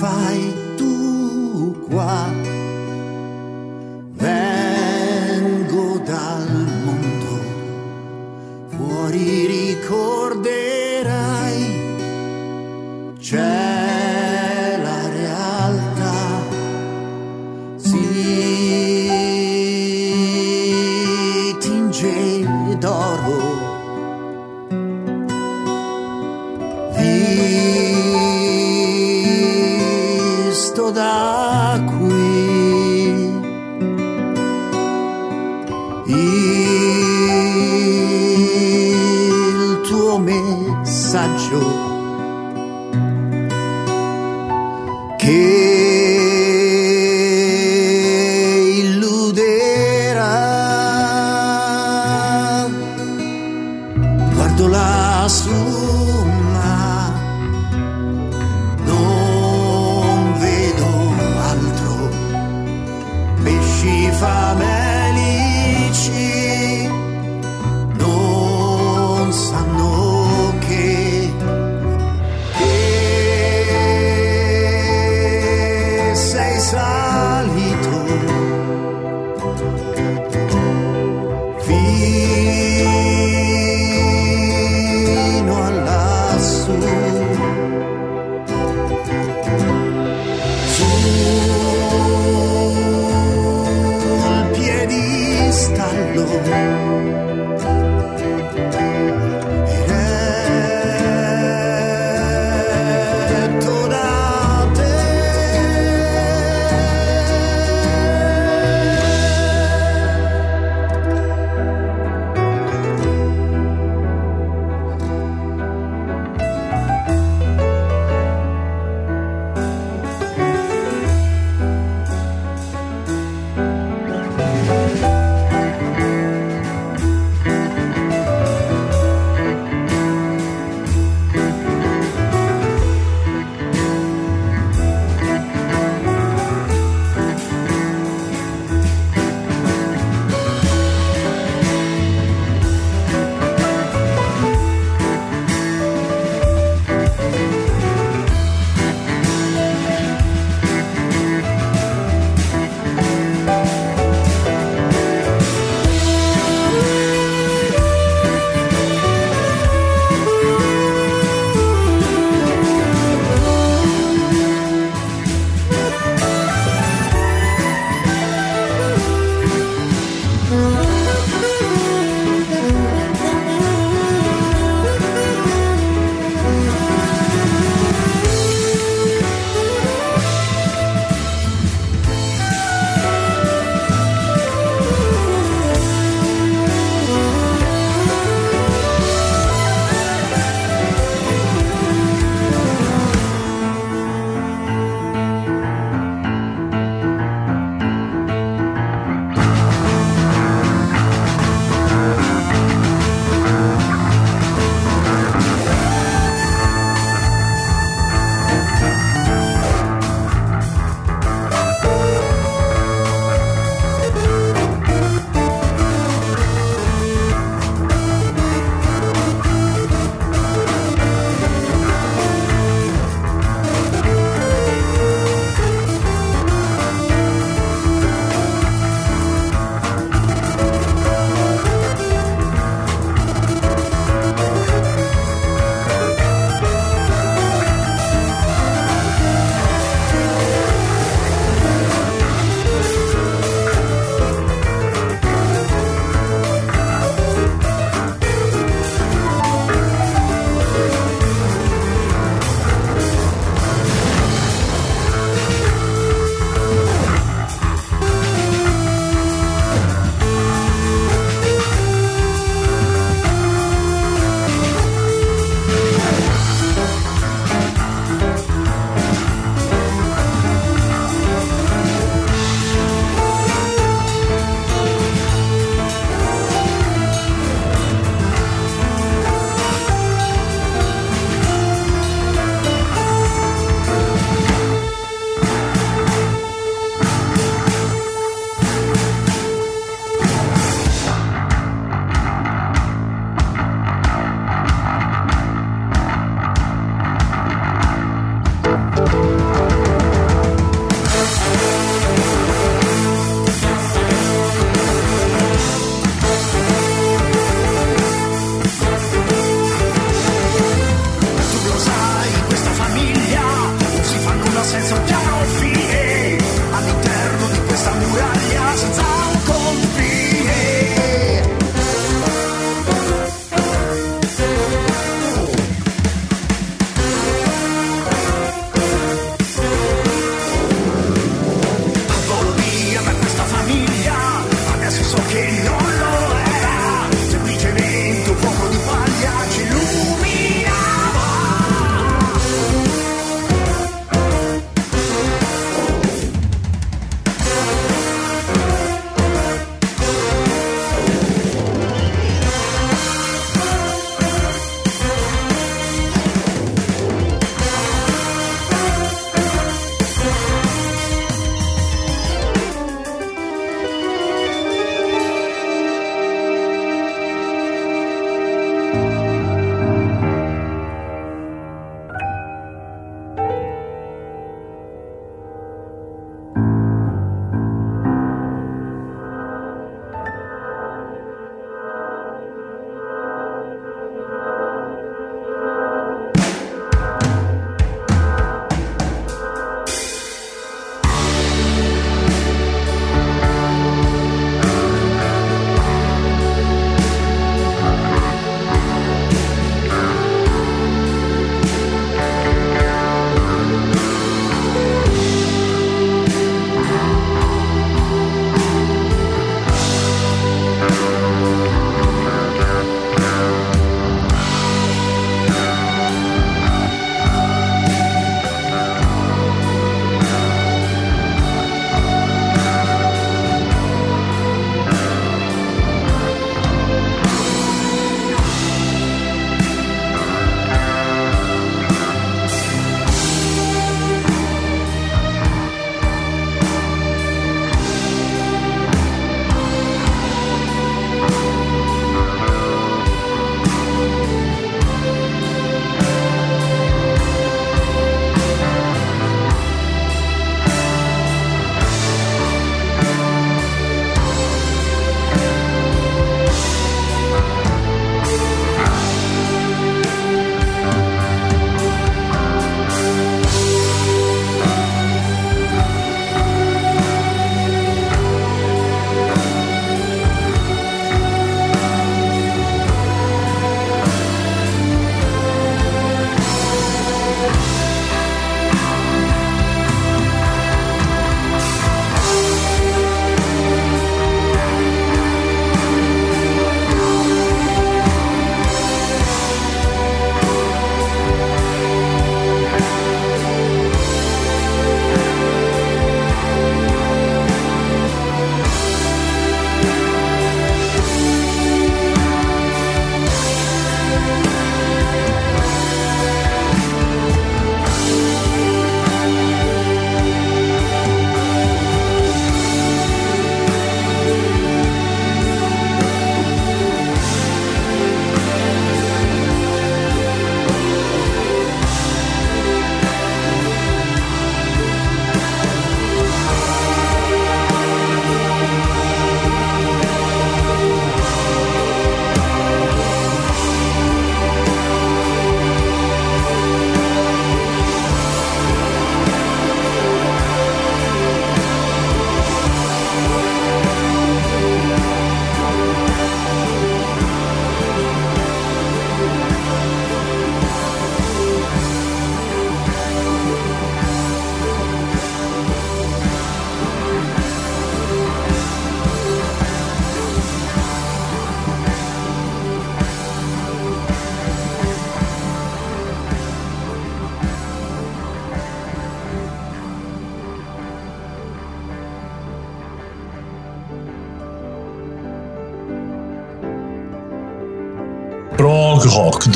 [0.00, 0.59] fight.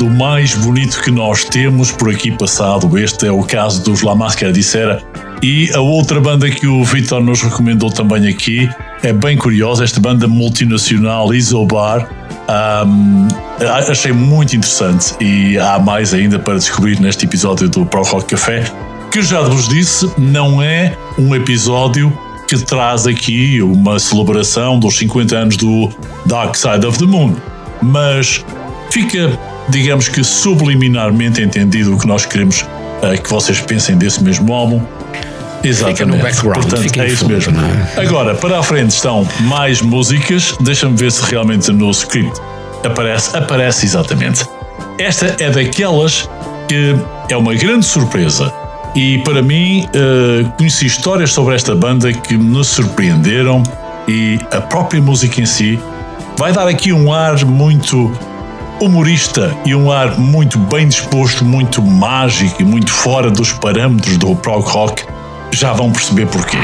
[0.05, 2.95] Do mais bonito que nós temos por aqui passado.
[2.97, 5.01] Este é o caso dos La Máscara de Cera.
[5.41, 8.69] E a outra banda que o Victor nos recomendou também aqui
[9.01, 12.07] é bem curiosa, esta banda multinacional Isobar.
[12.85, 13.27] Um,
[13.89, 18.63] achei muito interessante e há mais ainda para descobrir neste episódio do Pro Rock Café,
[19.11, 22.15] que já vos disse, não é um episódio
[22.47, 25.89] que traz aqui uma celebração dos 50 anos do
[26.27, 27.35] Dark Side of the Moon,
[27.81, 28.45] mas
[28.91, 29.37] fica,
[29.69, 34.81] digamos que subliminarmente entendido o que nós queremos uh, que vocês pensem desse mesmo álbum.
[35.63, 35.97] Exatamente.
[35.97, 37.55] Fica no background, Portanto, é isso mesmo.
[37.59, 38.01] é?
[38.01, 40.55] Agora, para a frente estão mais músicas.
[40.61, 42.39] Deixa-me ver se realmente no script
[42.83, 43.35] aparece.
[43.35, 44.45] Aparece exatamente.
[44.99, 46.29] Esta é daquelas
[46.67, 46.95] que
[47.29, 48.53] é uma grande surpresa.
[48.95, 53.61] E para mim, eh, conheci histórias sobre esta banda que me surpreenderam
[54.07, 55.79] e a própria música em si
[56.37, 58.11] vai dar aqui um ar muito
[58.79, 64.35] humorista e um ar muito bem disposto, muito mágico e muito fora dos parâmetros do
[64.35, 65.03] prog rock.
[65.51, 66.57] Já vão perceber porquê.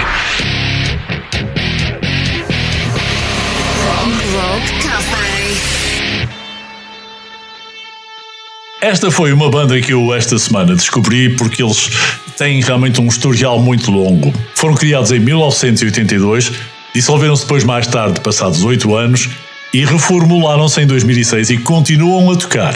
[8.82, 11.90] Esta foi uma banda que eu esta semana descobri porque eles
[12.36, 14.34] têm realmente um historial muito longo.
[14.56, 16.52] Foram criados em 1982,
[16.94, 19.30] dissolveram-se depois mais tarde, passados oito anos,
[19.74, 22.76] e reformularam-se em 2006 e continuam a tocar.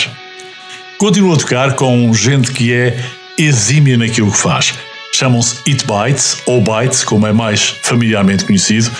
[0.98, 2.98] Continuam a tocar com gente que é
[3.38, 4.74] exímia naquilo que faz.
[5.12, 8.92] Chamam-se It Bites, ou Bites, como é mais familiarmente conhecido.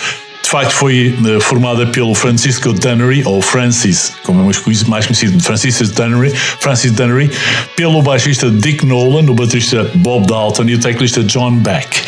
[0.46, 4.60] De facto, foi eh, formada pelo Francisco Dunnery, ou Francis, como é mais
[5.08, 7.32] conhecido, Francis Dunnery, Francis Dunnery,
[7.76, 12.00] pelo baixista Dick Nolan, o baterista Bob Dalton e o teclista John Beck.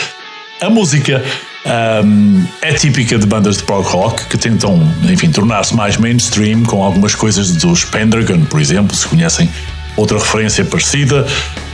[0.62, 1.24] A música
[1.68, 6.84] ahm, é típica de bandas de prog rock que tentam, enfim, tornar-se mais mainstream com
[6.84, 9.50] algumas coisas dos Pendragon, por exemplo, se conhecem
[9.96, 11.26] outra referência parecida,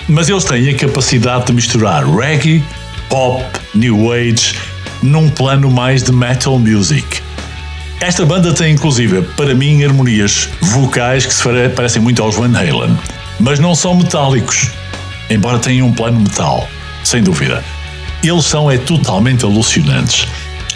[0.07, 2.63] mas eles têm a capacidade de misturar reggae,
[3.09, 3.43] pop,
[3.75, 4.55] new age,
[5.01, 7.21] num plano mais de metal music.
[7.99, 12.51] Esta banda tem, inclusive, para mim, harmonias vocais que se pare- parecem muito aos Van
[12.57, 12.97] Halen,
[13.39, 14.71] mas não são metálicos,
[15.29, 16.67] embora tenham um plano metal,
[17.03, 17.63] sem dúvida.
[18.23, 20.27] Eles são é totalmente alucinantes.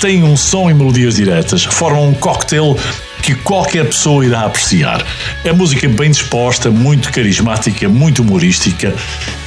[0.01, 2.77] Têm um som e melodias diretas, formam um cocktail
[3.23, 5.03] que qualquer pessoa irá apreciar.
[5.43, 8.93] É música bem disposta, muito carismática, muito humorística.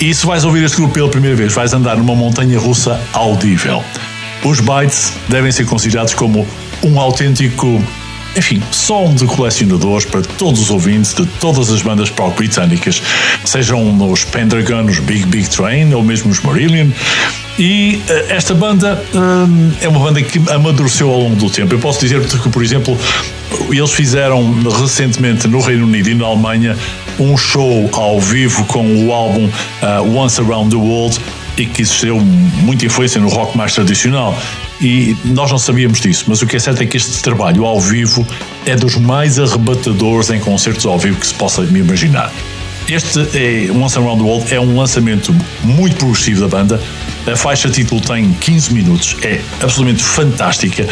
[0.00, 3.84] E se vais ouvir este grupo pela primeira vez, vais andar numa montanha russa audível.
[4.42, 6.46] Os Bites devem ser considerados como
[6.82, 7.84] um autêntico,
[8.34, 13.02] enfim, som de colecionadores para todos os ouvintes de todas as bandas prog britânicas,
[13.44, 16.90] sejam os Pendragon, os Big Big Train ou mesmo os Marillion.
[17.58, 21.74] E eh, esta banda hum, é uma banda que amadureceu ao longo do tempo.
[21.74, 22.96] Eu posso dizer que, por exemplo,
[23.70, 26.76] eles fizeram recentemente no Reino Unido e na Alemanha
[27.18, 29.48] um show ao vivo com o álbum
[29.82, 31.18] ah, Once Around the World
[31.56, 34.36] e que exerceu muita influência no rock mais tradicional.
[34.80, 37.78] E nós não sabíamos disso, mas o que é certo é que este trabalho ao
[37.78, 38.26] vivo
[38.64, 42.32] é dos mais arrebatadores em concertos ao vivo que se possa imaginar.
[42.88, 46.80] Este é, Once Around the World é um lançamento muito progressivo da banda.
[47.26, 50.86] A faixa título tem 15 minutos, é absolutamente fantástica.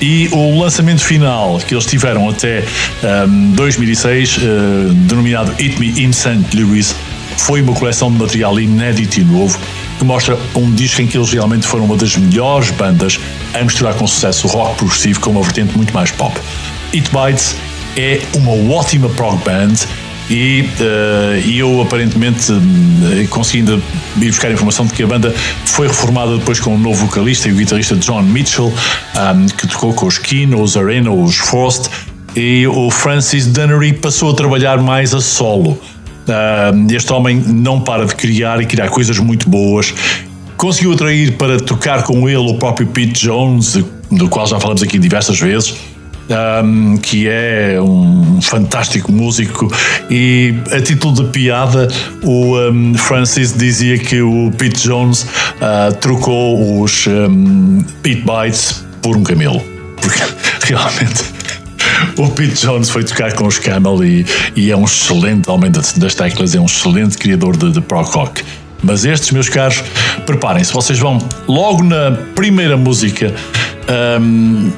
[0.00, 2.62] E o lançamento final que eles tiveram até
[3.02, 4.42] ahm, 2006, eh,
[5.08, 6.44] denominado It Me in St.
[6.54, 6.94] Louis,
[7.38, 9.58] foi uma coleção de material inédito e novo
[9.98, 13.18] que mostra um disco em que eles realmente foram uma das melhores bandas
[13.54, 16.38] a misturar com sucesso o rock progressivo com uma vertente muito mais pop.
[16.94, 17.56] It Bites
[17.96, 19.74] é uma ótima prog band
[20.28, 23.82] e eh, e eu aparentemente eh, consegui ainda
[24.20, 25.34] ir buscar informação de que a banda
[25.64, 28.72] foi reformada depois com um novo vocalista e o guitarrista John Mitchell,
[29.14, 31.88] ahm, que tocou com os Kino, os Arena, os Frost,
[32.34, 35.80] e o Francis Dunnery passou a trabalhar mais a solo.
[36.28, 39.94] Ah, este homem não para de criar e criar coisas muito boas.
[40.56, 43.78] Conseguiu atrair para tocar com ele o próprio Pete Jones,
[44.10, 45.74] do qual já falamos aqui diversas vezes,
[46.28, 49.72] um, que é um fantástico músico.
[50.10, 51.88] E a título de piada,
[52.22, 55.26] o um, Francis dizia que o Pete Jones
[55.60, 59.62] ah, trocou os um, Pete Bites por um camelo.
[60.00, 60.20] Porque
[60.72, 61.36] realmente.
[62.18, 65.92] O Pete Jones foi tocar com os Camel e, e é um excelente homem das,
[66.14, 68.42] teclas, é um excelente criador de, de prog rock.
[68.82, 69.82] Mas estes, meus caros,
[70.26, 73.34] preparem-se, vocês vão logo na primeira música.
[74.20, 74.70] hum,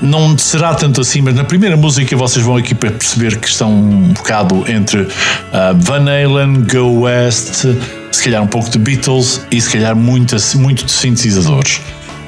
[0.00, 3.70] não será tanto assim, mas na primeira música vocês vão aqui para perceber que estão
[3.72, 5.06] um bocado entre
[5.52, 7.66] ah, Van Halen, Go West,
[8.12, 11.80] se calhar um pouco de Beatles e se calhar muito, muito de sintetizadores.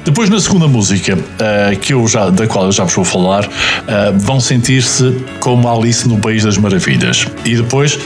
[0.03, 3.47] Depois na segunda música, ah, que eu já, da qual eu já vos vou falar,
[3.87, 7.27] ah, vão sentir-se como Alice no País das Maravilhas.
[7.45, 7.97] E depois,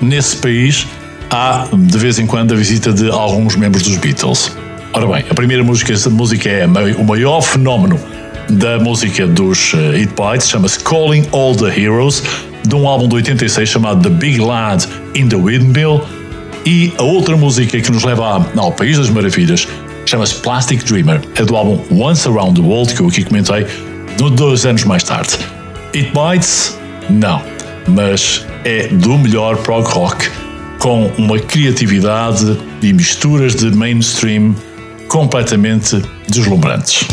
[0.00, 0.86] nesse país,
[1.30, 4.52] há de vez em quando a visita de alguns membros dos Beatles.
[4.92, 7.98] Ora bem, a primeira música, essa música é o maior fenómeno
[8.48, 12.22] da música dos uh, Hit Bites, chama-se Calling All the Heroes,
[12.66, 16.02] de um álbum de 86 chamado The Big Lad in the Windmill.
[16.66, 19.68] E a outra música que nos leva ao País das Maravilhas
[20.06, 23.66] chama-se Plastic Dreamer, é do álbum Once Around the World, que eu aqui comentei,
[24.36, 25.36] dois anos mais tarde.
[25.94, 26.78] It Bites?
[27.10, 27.42] Não,
[27.88, 30.30] mas é do melhor prog rock
[30.78, 34.54] com uma criatividade e misturas de mainstream
[35.08, 37.06] completamente deslumbrantes.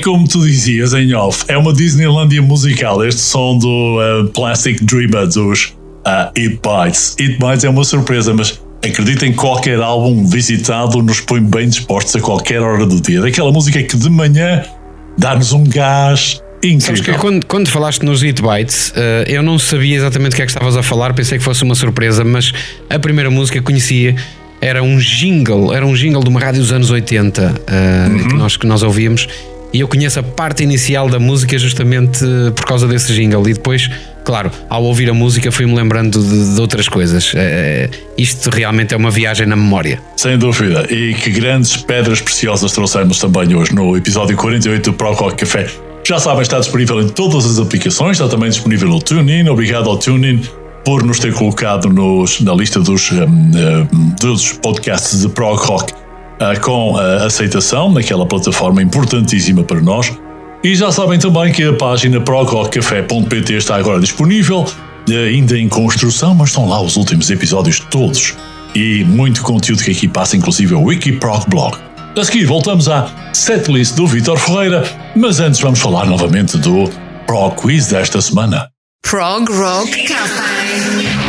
[0.00, 3.04] Como tu dizias em off, é uma Disneylandia musical.
[3.04, 5.74] Este som do uh, Plastic Dreamer dos
[6.06, 7.16] uh, It Bites.
[7.18, 12.20] It Bites é uma surpresa, mas acreditem, qualquer álbum visitado nos põe bem dispostos a
[12.20, 13.20] qualquer hora do dia.
[13.20, 14.64] Daquela música que de manhã
[15.18, 17.20] dá-nos um gás Sabes que incrível.
[17.20, 20.50] quando, quando falaste nos Hit Bites, eh, eu não sabia exatamente o que é que
[20.50, 22.52] estavas a falar, pensei que fosse uma surpresa, mas
[22.90, 24.14] a primeira música que conhecia
[24.60, 28.58] era um jingle, era um jingle de uma rádio dos anos 80 eh, que, nós,
[28.58, 29.26] que nós ouvíamos.
[29.72, 32.24] E eu conheço a parte inicial da música justamente
[32.56, 33.48] por causa desse jingle.
[33.48, 33.88] E depois,
[34.24, 37.32] claro, ao ouvir a música fui-me lembrando de, de outras coisas.
[37.36, 37.88] Eh,
[38.18, 40.00] isto realmente é uma viagem na memória.
[40.16, 40.86] Sem dúvida.
[40.92, 45.68] E que grandes pedras preciosas trouxemos também hoje no episódio 48 do Prococ Café.
[46.06, 49.48] Já sabem, está disponível em todas as aplicações, está também disponível no TuneIn.
[49.48, 50.42] Obrigado ao TuneIn
[50.84, 53.18] por nos ter colocado nos- na lista dos, hum,
[53.92, 55.92] hum, dos podcasts de prog rock
[56.62, 60.12] com a aceitação naquela plataforma importantíssima para nós.
[60.62, 64.66] E já sabem também que a página progrockcafé.pt está agora disponível,
[65.08, 68.36] ainda em construção, mas estão lá os últimos episódios todos.
[68.74, 71.76] E muito conteúdo que aqui passa, inclusive o Wikiprog Blog.
[72.18, 74.84] A seguir voltamos à setlist do Vitor Ferreira,
[75.16, 76.90] mas antes vamos falar novamente do
[77.26, 78.68] Prog Quiz desta semana.
[79.02, 81.19] Prog Rock Café.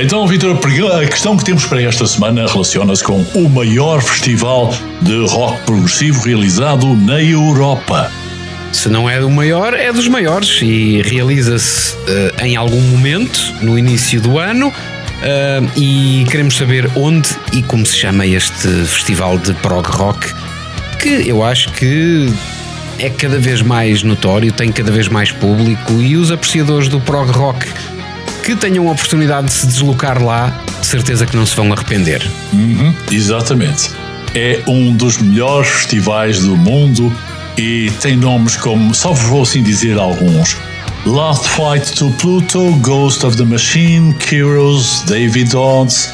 [0.00, 0.56] Então, Vitor,
[0.96, 4.72] a questão que temos para esta semana relaciona-se com o maior festival
[5.02, 8.08] de rock progressivo realizado na Europa.
[8.72, 13.76] Se não é o maior, é dos maiores e realiza-se uh, em algum momento no
[13.76, 14.68] início do ano.
[14.68, 20.32] Uh, e queremos saber onde e como se chama este festival de prog rock
[21.00, 22.32] que eu acho que
[23.00, 27.32] é cada vez mais notório, tem cada vez mais público e os apreciadores do prog
[27.32, 27.66] rock
[28.48, 32.26] que tenham a oportunidade de se deslocar lá, de certeza que não se vão arrepender.
[32.50, 33.90] Uhum, exatamente.
[34.34, 37.14] É um dos melhores festivais do mundo
[37.58, 40.56] e tem nomes como, só vou assim dizer alguns:
[41.04, 46.10] Last Fight to Pluto, Ghost of the Machine, Kyros, David Odds,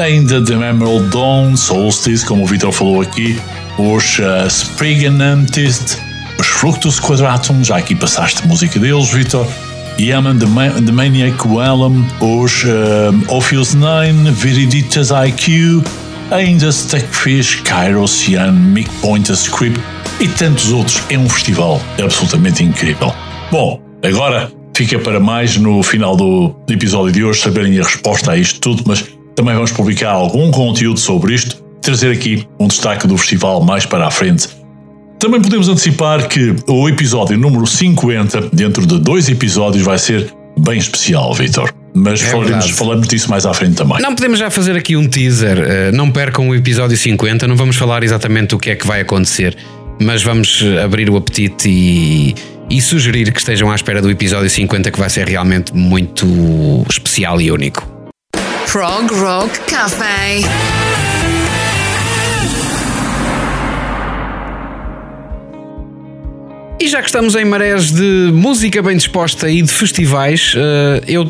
[0.00, 3.40] ainda The Emerald Dawn, Solstice, como o Vitor falou aqui,
[3.78, 5.98] os uh, Spriganantist,
[6.36, 9.46] os Fructus Quadratum, já aqui passaste música deles, Vitor.
[9.98, 15.82] Yaman, the, Ma the Maniac Wellum, os uh, Ophius 9, Viriditas IQ,
[16.30, 19.80] ainda Stackfish, Kairos, Yan, Mick Pointer Script
[20.20, 21.02] e tantos outros.
[21.08, 23.12] É um festival absolutamente incrível.
[23.50, 28.36] Bom, agora fica para mais no final do episódio de hoje saberem a resposta a
[28.36, 29.04] isto tudo, mas
[29.34, 34.06] também vamos publicar algum conteúdo sobre isto, trazer aqui um destaque do festival mais para
[34.06, 34.48] a frente
[35.26, 40.78] também podemos antecipar que o episódio número 50, dentro de dois episódios, vai ser bem
[40.78, 41.74] especial, Vitor.
[41.92, 44.00] Mas é falaremos, falamos disso mais à frente também.
[44.00, 45.58] Não podemos já fazer aqui um teaser.
[45.58, 49.00] Uh, não percam o episódio 50, não vamos falar exatamente o que é que vai
[49.00, 49.56] acontecer,
[50.00, 52.34] mas vamos eh, abrir o apetite e,
[52.70, 57.40] e sugerir que estejam à espera do episódio 50, que vai ser realmente muito especial
[57.40, 57.84] e único.
[58.70, 60.85] Prog Rock Café.
[66.86, 71.28] E já que estamos em marés de música bem disposta e de festivais, eh, eu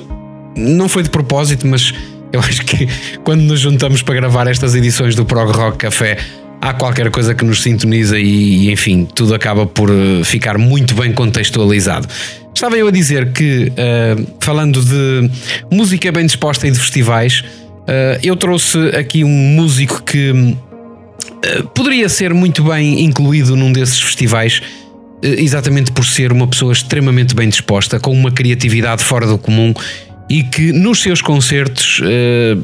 [0.54, 1.94] não foi de propósito, mas
[2.30, 2.86] eu acho que
[3.24, 6.18] quando nos juntamos para gravar estas edições do Prog Rock Café,
[6.60, 11.10] há qualquer coisa que nos sintoniza e, enfim, tudo acaba por eh, ficar muito bem
[11.14, 12.06] contextualizado.
[12.54, 15.30] Estava eu a dizer que, eh, falando de
[15.72, 17.42] música bem disposta e de festivais,
[18.22, 20.54] eu trouxe aqui um músico que
[21.72, 24.60] poderia ser muito bem incluído num desses festivais
[25.22, 29.72] exatamente por ser uma pessoa extremamente bem disposta, com uma criatividade fora do comum
[30.28, 32.56] e que nos seus concertos, eh,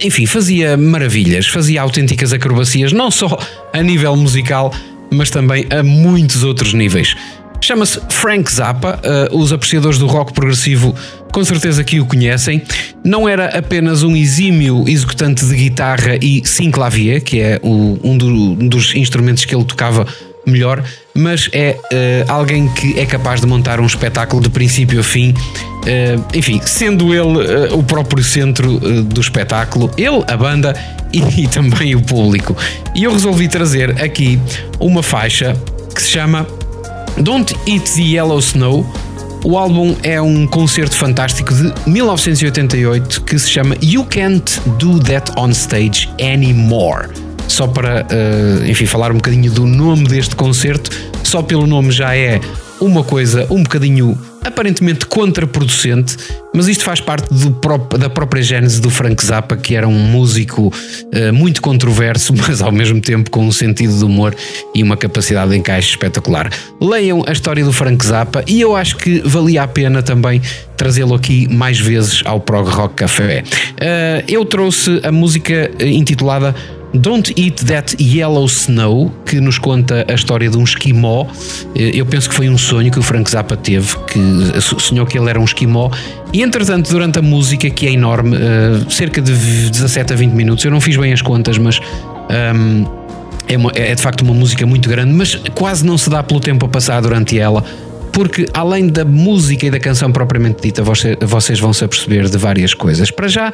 [0.00, 3.38] enfim, fazia maravilhas, fazia autênticas acrobacias, não só
[3.72, 4.72] a nível musical,
[5.10, 7.14] mas também a muitos outros níveis.
[7.60, 9.00] Chama-se Frank Zappa,
[9.32, 10.94] uh, os apreciadores do rock progressivo
[11.32, 12.62] com certeza que o conhecem.
[13.04, 18.16] Não era apenas um exímio executante de guitarra e sim clavier, que é o, um,
[18.16, 20.06] do, um dos instrumentos que ele tocava
[20.46, 20.82] melhor,
[21.12, 25.30] mas é uh, alguém que é capaz de montar um espetáculo de princípio a fim.
[25.30, 30.74] Uh, enfim, sendo ele uh, o próprio centro do espetáculo, ele, a banda
[31.12, 32.56] e, e também o público.
[32.94, 34.40] E eu resolvi trazer aqui
[34.78, 35.56] uma faixa
[35.94, 36.46] que se chama
[37.18, 38.86] Don't Eat the Yellow Snow.
[39.44, 45.32] O álbum é um concerto fantástico de 1988 que se chama You Can't Do That
[45.36, 50.90] on Stage Anymore só para, uh, enfim, falar um bocadinho do nome deste concerto,
[51.22, 52.40] só pelo nome já é
[52.80, 56.16] uma coisa um bocadinho aparentemente contraproducente,
[56.54, 57.28] mas isto faz parte
[57.98, 62.70] da própria gênese do Frank Zappa, que era um músico uh, muito controverso, mas ao
[62.70, 64.34] mesmo tempo com um sentido de humor
[64.72, 66.48] e uma capacidade de encaixe espetacular.
[66.80, 70.40] Leiam a história do Frank Zappa e eu acho que valia a pena também
[70.76, 73.42] trazê-lo aqui mais vezes ao Prog Rock Café.
[73.42, 76.54] Uh, eu trouxe a música intitulada
[76.98, 81.26] Don't Eat That Yellow Snow, que nos conta a história de um esquimó.
[81.74, 85.18] Eh, eu penso que foi um sonho que o Frank Zappa teve, que sonhou que
[85.18, 85.90] ele era um esquimó.
[86.32, 90.64] E entretanto, durante a música, que é enorme, uh, cerca de 17 a 20 minutos,
[90.64, 91.80] eu não fiz bem as contas, mas.
[92.54, 93.06] Um,
[93.48, 96.40] é, uma, é de facto uma música muito grande, mas quase não se dá pelo
[96.40, 97.62] tempo a passar durante ela
[98.16, 100.82] porque além da música e da canção propriamente dita,
[101.20, 103.10] vocês vão se aperceber de várias coisas.
[103.10, 103.52] Para já,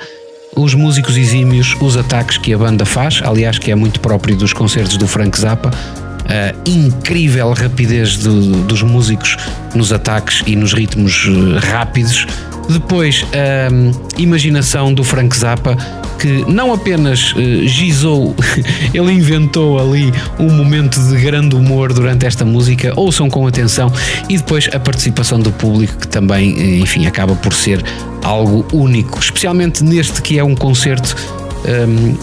[0.54, 4.52] os músicos exímios, os ataques que a banda faz, aliás, que é muito próprio dos
[4.52, 5.70] concertos do Frank Zappa.
[6.24, 9.36] A incrível rapidez do, dos músicos
[9.74, 12.26] nos ataques e nos ritmos eh, rápidos.
[12.68, 15.76] Depois, a imaginação do Frank Zappa
[16.18, 18.34] que não apenas eh, gizou,
[18.92, 23.92] ele inventou ali um momento de grande humor durante esta música, ouçam com atenção,
[24.28, 27.82] e depois a participação do público, que também, eh, enfim, acaba por ser
[28.22, 31.16] algo único, especialmente neste que é um concerto.
[31.64, 32.16] ehm,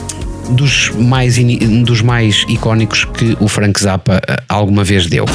[0.50, 1.38] dos mais,
[1.86, 5.26] dos mais icónicos que o Frank Zappa eh, alguma vez deu.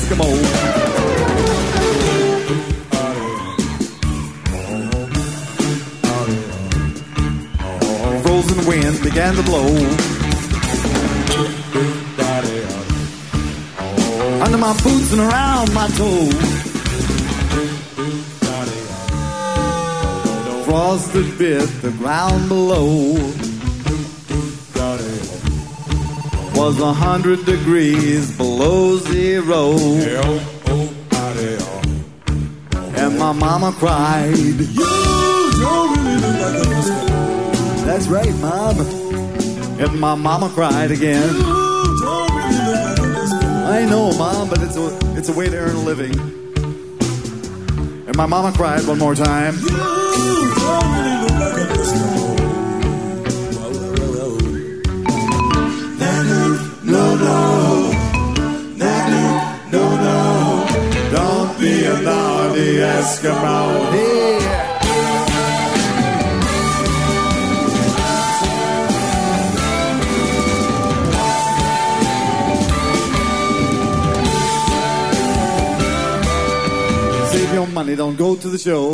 [0.00, 0.24] Eskimo.
[8.22, 9.66] Frozen winds began to blow.
[14.42, 16.34] Under my boots and around my toes.
[20.64, 23.49] Frosted bit the ground below.
[26.60, 29.72] Was a hundred degrees below zero.
[33.00, 34.36] And my mama cried.
[34.36, 34.66] You
[35.58, 37.86] don't really look like.
[37.86, 38.78] That's right, mom.
[39.80, 41.30] And my mama cried again.
[43.66, 46.14] I know, mom, but it's a it's a way to earn a living.
[48.06, 49.54] And my mama cried one more time.
[57.24, 57.92] No,
[58.82, 58.94] no,
[59.74, 60.18] no, no.
[61.12, 63.60] Don't be a naughty Eskimo.
[77.32, 78.90] Save your money, don't go to the show.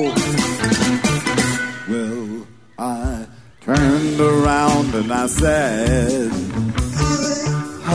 [1.88, 2.46] Well,
[2.78, 3.26] I
[3.62, 6.30] turned around and I said,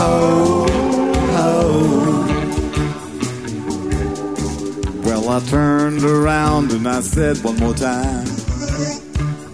[0.01, 0.65] Ho,
[1.37, 1.53] ho.
[5.03, 8.25] Well, I turned around and I said one more time,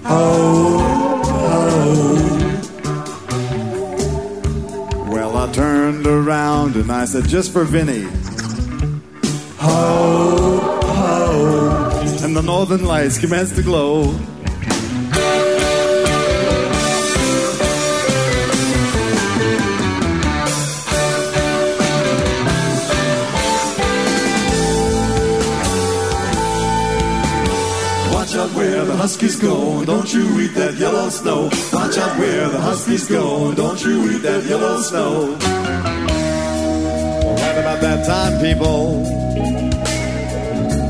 [0.05, 0.77] Ho,
[1.25, 1.83] ho.
[5.11, 8.03] Well, I turned around and I said, just for Vinny,
[9.57, 12.23] Ho, ho.
[12.23, 14.17] And the northern lights commenced to glow.
[29.07, 31.43] Huskies go, don't you eat that yellow snow.
[31.71, 35.37] Watch out where the huskies go, don't you eat that yellow snow.
[37.23, 39.05] Well, right about that time, people,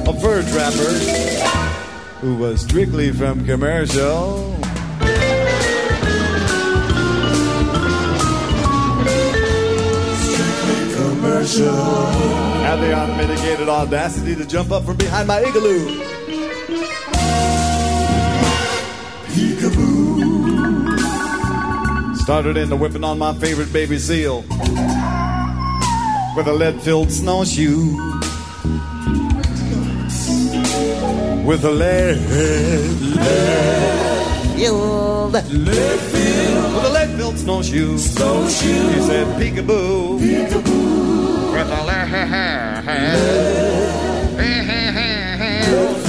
[0.09, 0.93] a fur trapper
[2.21, 4.55] who was strictly from commercial.
[10.25, 11.85] Strictly commercial.
[12.65, 16.06] Had the unmitigated audacity to jump up from behind my igloo.
[19.57, 20.97] Peekaboo.
[22.17, 24.41] Started into whipping on my favorite baby seal
[26.35, 27.95] with a lead filled snowshoe.
[31.43, 32.17] With a lead,
[33.15, 33.69] lead
[34.55, 37.97] filled, lead filled, with a lead filled snowshoe.
[37.97, 38.89] Snowshoe.
[38.89, 40.19] He said peekaboo.
[40.19, 41.51] Peekaboo.
[41.53, 43.25] With a lead, with a
[45.87, 46.06] lead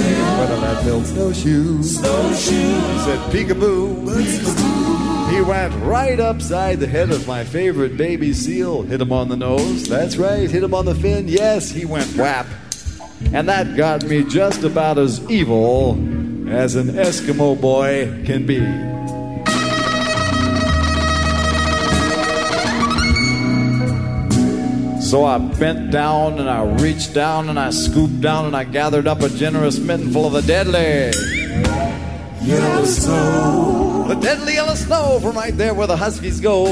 [0.88, 1.82] filled snowshoe.
[1.82, 2.52] Snowshoe.
[2.52, 3.98] He said peekaboo.
[5.30, 8.82] He went right upside the head of my favorite baby seal.
[8.82, 9.88] Hit him on the nose.
[9.88, 10.50] That's right.
[10.50, 11.28] Hit him on the fin.
[11.28, 12.46] Yes, he went whap.
[13.32, 15.92] And that got me just about as evil
[16.48, 18.97] as an Eskimo boy can be.
[25.08, 29.06] So I bent down and I reached down and I scooped down and I gathered
[29.06, 31.16] up a generous mittenful of the deadly
[32.46, 34.04] yellow snow.
[34.06, 36.66] The deadly yellow snow from right there where the huskies go.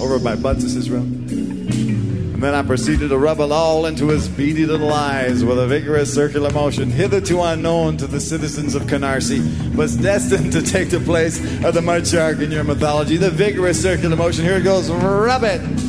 [0.00, 1.28] Over by Butts' room.
[1.30, 5.68] And then I proceeded to rub it all into his beady little eyes with a
[5.68, 10.98] vigorous circular motion hitherto unknown to the citizens of Canarsie, was destined to take the
[10.98, 13.16] place of the mud shark in your mythology.
[13.16, 14.44] The vigorous circular motion.
[14.44, 14.90] Here it goes.
[14.90, 15.79] Rub it.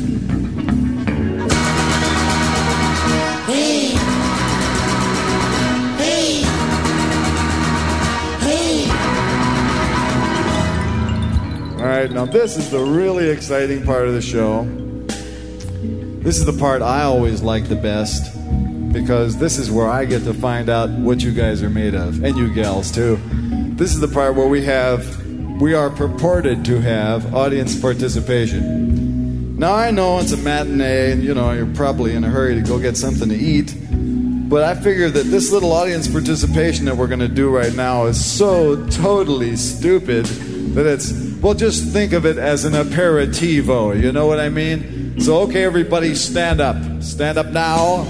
[12.02, 14.64] Right, now this is the really exciting part of the show.
[16.22, 18.36] This is the part I always like the best
[18.92, 22.24] because this is where I get to find out what you guys are made of,
[22.24, 23.20] and you gals too.
[23.76, 25.22] This is the part where we have
[25.60, 29.56] we are purported to have audience participation.
[29.56, 32.62] Now, I know it's a matinee, and you know, you're probably in a hurry to
[32.62, 33.76] go get something to eat.
[34.48, 38.06] But I figure that this little audience participation that we're going to do right now
[38.06, 40.26] is so totally stupid
[40.74, 44.00] that it's, well, just think of it as an aperitivo.
[44.00, 45.20] You know what I mean?
[45.20, 47.02] So, okay, everybody, stand up.
[47.02, 48.06] Stand up now.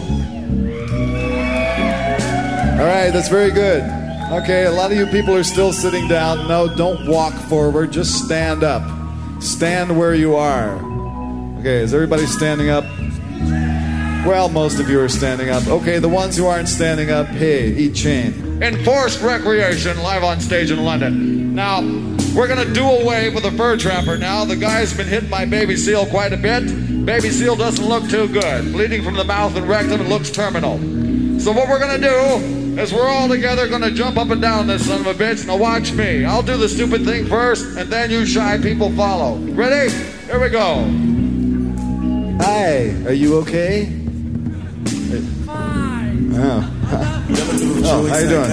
[2.78, 3.82] All right, that's very good.
[4.32, 6.46] Okay, a lot of you people are still sitting down.
[6.46, 8.82] No, don't walk forward, just stand up.
[9.42, 10.74] Stand where you are.
[11.60, 12.84] Okay, is everybody standing up?
[14.26, 15.66] Well, most of you are standing up.
[15.66, 18.51] Okay, the ones who aren't standing up, hey, eat chain.
[18.62, 21.52] Enforced recreation live on stage in London.
[21.52, 21.80] Now,
[22.32, 24.44] we're gonna do away with the fur trapper now.
[24.44, 27.04] The guy's been hit by baby seal quite a bit.
[27.04, 28.72] Baby seal doesn't look too good.
[28.72, 30.78] Bleeding from the mouth and rectum and looks terminal.
[31.40, 34.86] So what we're gonna do is we're all together gonna jump up and down this
[34.86, 35.44] son of a bitch.
[35.44, 36.24] Now watch me.
[36.24, 39.38] I'll do the stupid thing first, and then you shy people follow.
[39.38, 39.92] Ready?
[40.26, 40.84] Here we go.
[42.44, 43.86] Hi, are you okay?
[45.46, 46.32] Fine.
[46.36, 46.81] Oh.
[47.84, 48.50] Oh, how you doing?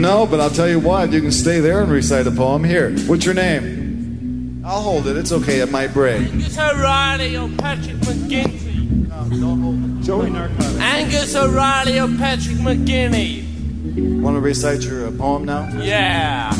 [0.00, 2.64] No, but I'll tell you what, you can stay there and recite a poem.
[2.64, 4.62] Here, what's your name?
[4.64, 5.16] I'll hold it.
[5.16, 5.60] It's okay.
[5.60, 6.22] It might break.
[6.22, 8.64] Angus O'Reilly or Patrick McGinty.
[10.02, 10.30] Joey
[10.80, 13.44] Angus O'Reilly or Patrick McGinney.
[14.22, 15.68] Want to recite your uh, poem now?
[15.76, 16.50] Yeah.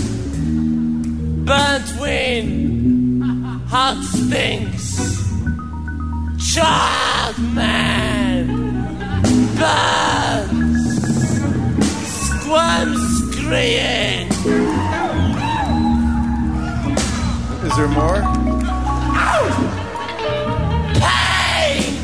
[1.45, 3.23] Burnt wind.
[3.69, 4.97] Hot stinks.
[6.55, 8.04] Child man.
[12.05, 14.29] Squirm screaming.
[17.65, 18.23] Is there more?
[21.01, 21.95] Pain.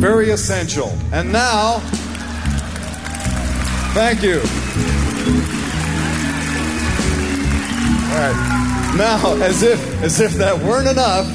[0.00, 0.96] Very essential.
[1.12, 1.80] And now,
[3.94, 4.40] thank you.
[8.10, 8.94] All right.
[8.96, 11.26] Now, as if as if that weren't enough,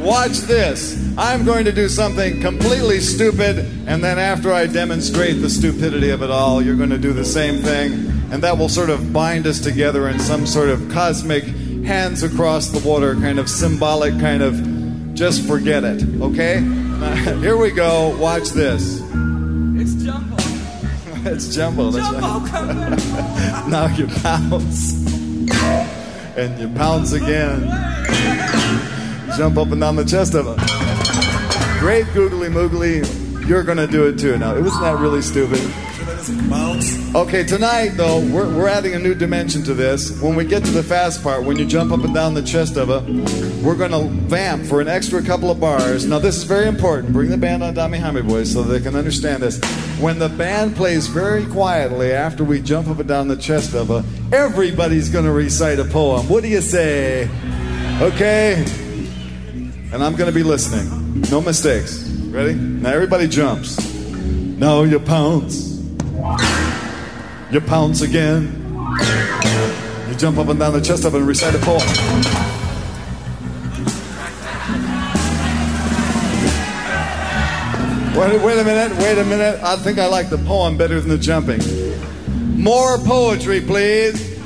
[0.00, 0.96] watch this.
[1.18, 6.22] I'm going to do something completely stupid, and then after I demonstrate the stupidity of
[6.22, 7.92] it all, you're going to do the same thing,
[8.30, 11.44] and that will sort of bind us together in some sort of cosmic
[11.84, 16.60] hands across the water kind of symbolic kind of just forget it, okay?
[17.40, 18.16] Here we go.
[18.18, 19.00] Watch this.
[19.80, 20.36] It's Jumbo.
[21.30, 21.90] it's Jumbo.
[21.90, 22.50] That's Jumbo, right.
[22.50, 25.06] come now you pounce.
[26.36, 27.64] And you pounce again.
[29.36, 30.58] Jump up and down the chest of it.
[31.80, 33.06] Great googly moogly.
[33.48, 34.36] You're gonna do it too.
[34.36, 35.60] Now, it wasn't that really stupid?
[37.14, 40.20] Okay, tonight though, we're, we're adding a new dimension to this.
[40.20, 42.76] When we get to the fast part, when you jump up and down the chest
[42.76, 46.04] of it, we're gonna vamp for an extra couple of bars.
[46.04, 47.12] Now, this is very important.
[47.12, 49.58] Bring the band on Dami Hammy Boys so they can understand this.
[50.00, 53.90] When the band plays very quietly after we jump up and down the chest of
[53.90, 56.28] it, everybody's gonna recite a poem.
[56.28, 57.30] What do you say?
[58.02, 58.64] Okay?
[59.90, 61.22] And I'm gonna be listening.
[61.30, 62.02] No mistakes.
[62.28, 62.54] Ready?
[62.54, 63.78] Now everybody jumps.
[64.58, 65.82] Now you pounce.
[67.50, 68.64] You pounce again.
[70.08, 71.80] You jump up and down the chest it and recite a poem.
[78.14, 79.62] Wait, wait a minute, wait a minute.
[79.62, 81.60] I think I like the poem better than the jumping.
[82.60, 84.36] More poetry, please.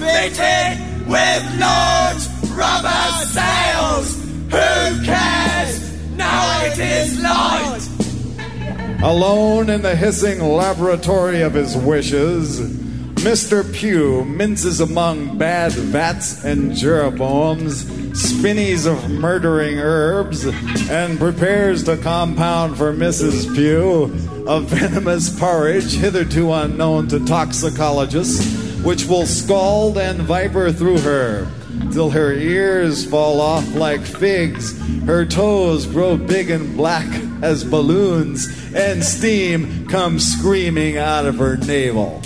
[0.00, 4.22] Fitted with large rubber sails.
[4.50, 6.10] Who cares?
[6.16, 7.88] Now it is light.
[9.02, 12.60] Alone in the hissing laboratory of his wishes,
[13.24, 13.64] Mr.
[13.72, 20.44] Pugh minces among bad vats and jeroboams, spinneys of murdering herbs,
[20.90, 23.54] and prepares to compound for Mrs.
[23.54, 24.04] Pugh
[24.46, 31.46] a venomous porridge hitherto unknown to toxicologists, which will scald and viper through her
[31.92, 37.08] till her ears fall off like figs, her toes grow big and black
[37.42, 42.20] as balloons, and steam comes screaming out of her navel.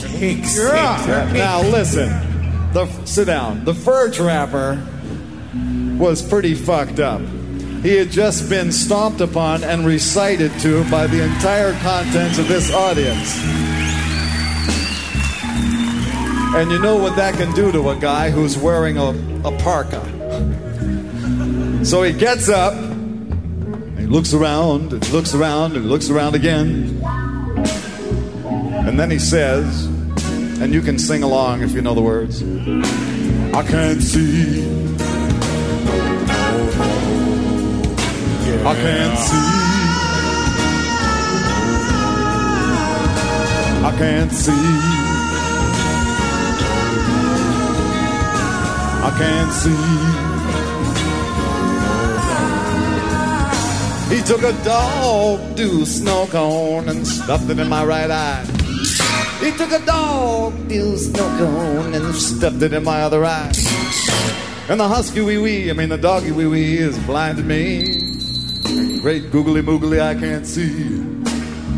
[1.33, 2.11] Now listen,
[2.73, 3.65] the sit down.
[3.65, 4.81] The fur trapper
[5.99, 7.21] was pretty fucked up.
[7.83, 12.73] He had just been stomped upon and recited to by the entire contents of this
[12.73, 13.39] audience.
[16.57, 19.11] And you know what that can do to a guy who's wearing a,
[19.45, 20.01] a parka.
[21.85, 22.75] So he gets up,
[23.99, 27.01] he looks around, and looks around, and looks around again.
[28.87, 29.87] And then he says,
[30.61, 34.65] and you can sing along if you know the words I can't see.
[38.65, 39.37] I can't see.
[43.85, 45.04] I can't see.
[49.07, 50.35] I can't see.
[54.17, 58.47] He took a dog to snow cone and stuffed it in my right eye.
[59.41, 63.53] He took a dog to snow cone and stuffed it in my other eye.
[64.71, 67.99] And the husky wee wee, I mean the doggy wee wee, is blinded me.
[69.03, 70.89] Great googly moogly, I can't see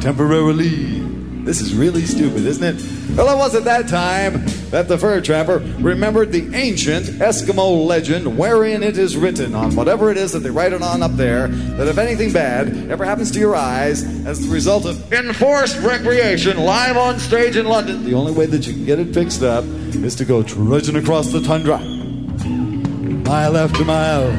[0.01, 1.01] temporarily.
[1.43, 3.17] This is really stupid, isn't it?
[3.17, 8.37] Well, it was at that time that the fur trapper remembered the ancient Eskimo legend
[8.37, 11.49] wherein it is written on whatever it is that they write it on up there
[11.49, 16.59] that if anything bad ever happens to your eyes as the result of enforced recreation
[16.59, 19.65] live on stage in London, the only way that you can get it fixed up
[19.65, 21.79] is to go trudging across the tundra.
[21.79, 24.31] Mile after mile.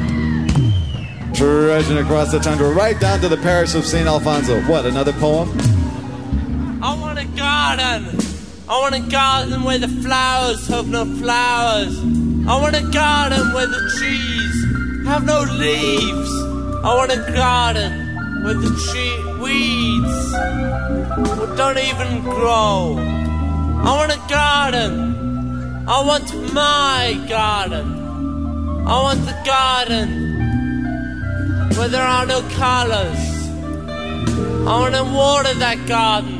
[1.34, 4.06] Trudging across the tundra right down to the parish of St.
[4.06, 4.60] Alfonso.
[4.62, 5.50] What, another poem?
[6.82, 8.27] I want a garden.
[8.70, 11.98] I want a garden where the flowers have no flowers.
[12.46, 16.30] I want a garden where the trees have no leaves.
[16.84, 17.92] I want a garden
[18.44, 20.32] where the tree weeds
[21.56, 22.98] don't even grow.
[22.98, 25.88] I want a garden.
[25.88, 27.86] I want my garden.
[28.86, 30.08] I want the garden
[31.74, 33.48] where there are no colors.
[34.68, 36.37] I want to water that garden.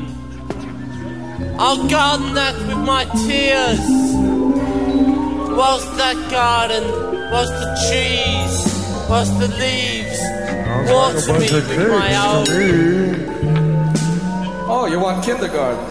[1.60, 3.80] I'll garden that with my tears.
[5.56, 6.84] Whilst that garden,
[7.32, 8.54] whilst the trees,
[9.10, 10.20] whilst the leaves
[10.90, 12.46] water me with my own.
[14.70, 15.84] Oh, you want kindergarten?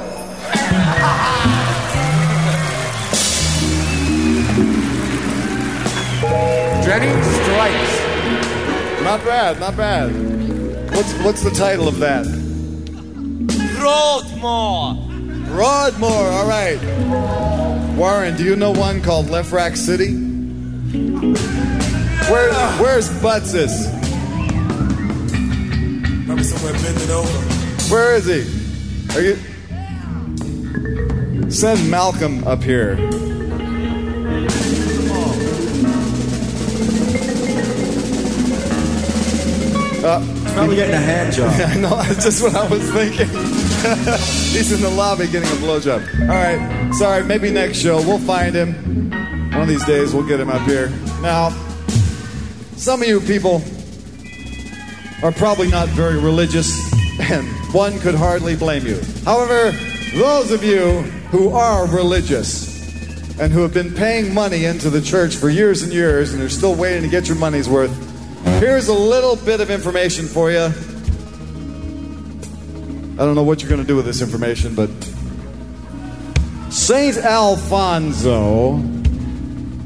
[6.84, 7.94] Jenny Strikes.
[9.03, 10.11] Not bad, not bad.
[10.95, 12.26] What's what's the title of that?
[13.77, 15.06] Broadmoor.
[15.47, 16.77] Broadmoor, all right.
[17.95, 20.13] Warren, do you know one called Left Rack City?
[22.29, 23.87] Where, where's Butsis?
[26.25, 27.39] Probably somewhere bending over.
[27.91, 28.45] Where is he?
[29.15, 29.37] Are you?
[31.49, 32.97] Send Malcolm up here.
[40.03, 40.21] Uh,
[40.53, 41.53] Probably getting a hand job.
[41.57, 41.89] Yeah, I know.
[41.89, 43.27] That's just what I was thinking.
[44.51, 46.01] He's in the lobby getting a blowjob.
[46.22, 46.93] All right.
[46.95, 47.23] Sorry.
[47.23, 48.73] Maybe next show we'll find him.
[49.51, 50.89] One of these days we'll get him up here.
[51.22, 51.51] Now,
[52.76, 53.61] some of you people
[55.23, 56.77] are probably not very religious,
[57.31, 59.01] and one could hardly blame you.
[59.23, 59.72] However,
[60.15, 61.01] those of you
[61.31, 62.68] who are religious
[63.39, 66.49] and who have been paying money into the church for years and years and are
[66.49, 67.95] still waiting to get your money's worth,
[68.59, 70.73] here's a little bit of information for you.
[73.19, 74.91] I don't know what you're going to do with this information, but
[76.72, 77.18] St.
[77.18, 78.80] Alfonso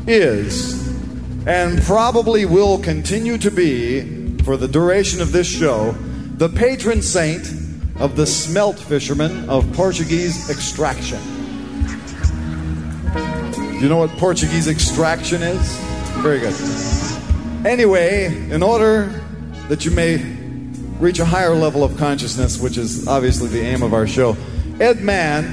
[0.06, 0.82] is
[1.48, 5.94] and probably will continue to be, for the duration of this show,
[6.36, 7.48] the patron saint
[8.02, 11.22] of the smelt fishermen of Portuguese extraction.
[13.14, 15.78] Do you know what Portuguese extraction is?
[16.18, 16.54] Very good.
[17.66, 19.24] Anyway, in order
[19.70, 20.41] that you may
[21.02, 24.38] reach a higher level of consciousness, which is obviously the aim of our show,
[24.80, 25.46] Ed Mann,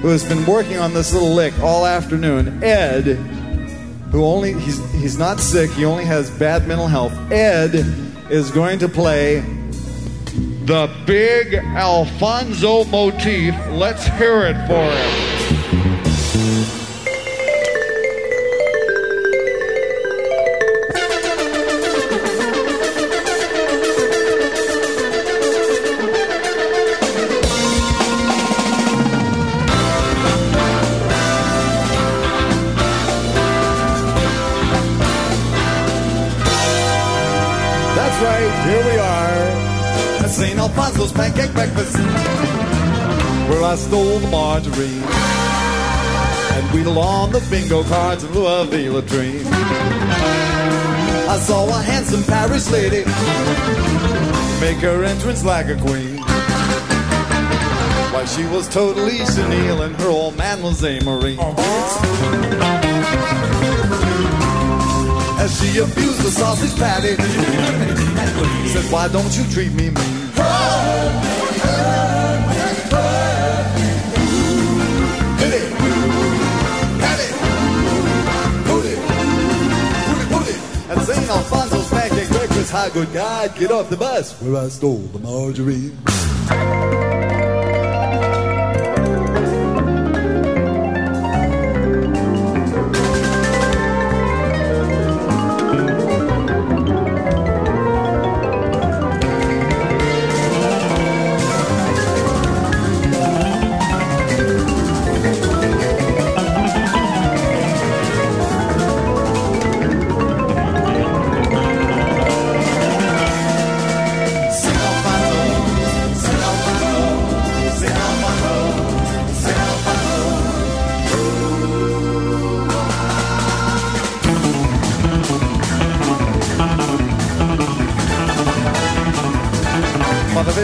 [0.00, 3.16] who has been working on this little lick all afternoon, Ed,
[4.12, 7.12] who only he's he's not sick, he only has bad mental health.
[7.32, 7.74] Ed
[8.30, 9.40] is going to play
[10.64, 13.54] the big Alfonso motif.
[13.70, 15.43] Let's hear it for him.
[41.06, 41.16] St.
[41.16, 41.96] Pancake Breakfast,
[43.48, 45.02] where I stole the margarine
[46.54, 48.88] and wheedled on the bingo cards in lieu of the.
[51.28, 53.04] I saw a handsome Paris lady
[54.60, 56.16] make her entrance like a queen.
[58.12, 61.38] Why, she was totally senile and her old man was a marine.
[65.38, 67.16] As she abused the sausage patty,
[68.72, 70.23] said, Why don't you treat me mean?
[81.24, 81.30] It.
[81.30, 81.52] At St.
[81.52, 87.13] Alfonso's breakfast, hi, good God, get off the bus where I stole the margarine.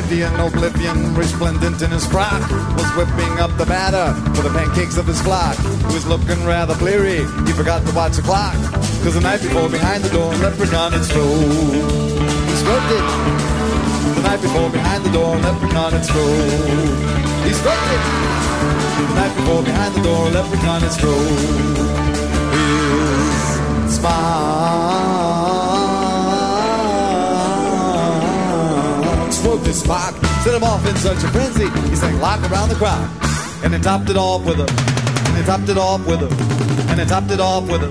[0.00, 2.40] Vivian, oblivion, resplendent in his frock,
[2.74, 5.58] was whipping up the batter for the pancakes of his flock.
[5.88, 8.54] He was looking rather bleary, he forgot to watch the clock.
[9.04, 11.28] Cause the night before, behind the door, leprechaun had strode.
[11.28, 13.04] He stroked it.
[14.16, 16.48] The night before, behind the door, leprechaun had strode.
[17.44, 18.02] He stroked it.
[19.04, 21.76] The night before, behind the door, leprechaun had strode.
[23.84, 25.19] His spark
[29.70, 31.68] his spark, set him off in such a frenzy.
[31.88, 33.08] He sang lock around the crowd,
[33.62, 36.28] and then topped it off with a, and then topped it off with a,
[36.90, 37.90] and then topped it off with a.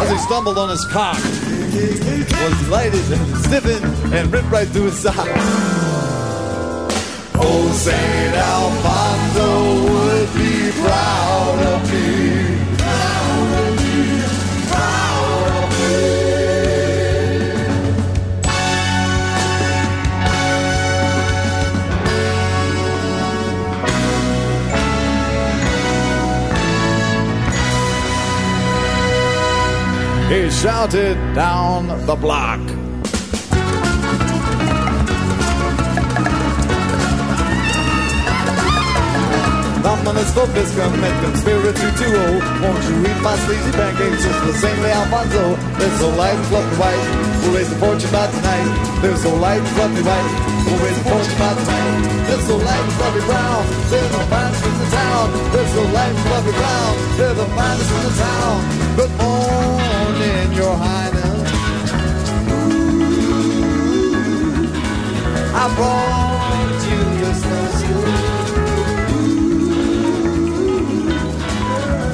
[0.00, 3.84] As he stumbled on his cock, was delighted and stiffened
[4.14, 5.28] and ripped right through his sock.
[7.44, 9.48] Oh, Saint Alfonso
[9.84, 12.21] would be proud of me.
[30.32, 32.56] He shouted down the block.
[39.84, 44.80] Dominus Vopis commit conspiracy to oh Won't you eat my sleazy pancakes just the same
[44.80, 47.04] way Alfonso They're light fluffy white
[47.42, 48.72] We'll raise the fortune by tonight?
[49.02, 50.32] They're light fluffy white
[50.64, 51.92] We'll raise the fortune by tonight?
[52.24, 55.26] They're light fluffy brown They're the finest in the town.
[55.52, 58.81] They're light fluffy brown They're the finest in the town
[60.54, 61.50] Your highness.
[65.54, 67.02] I brought you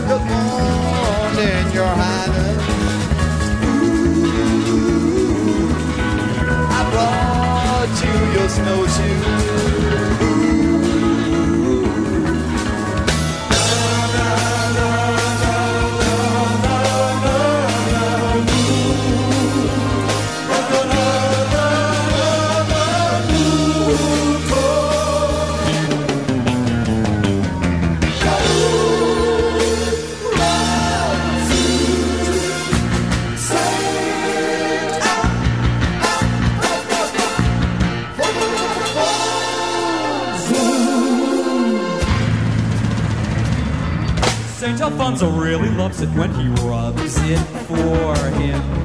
[0.09, 2.63] Good morning, your highness.
[6.59, 10.18] I brought you your snowshoes.
[44.99, 47.39] Alfonso really loves it when he rubs it
[47.69, 48.78] for him.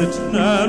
[0.00, 0.14] It.
[0.32, 0.59] Nanook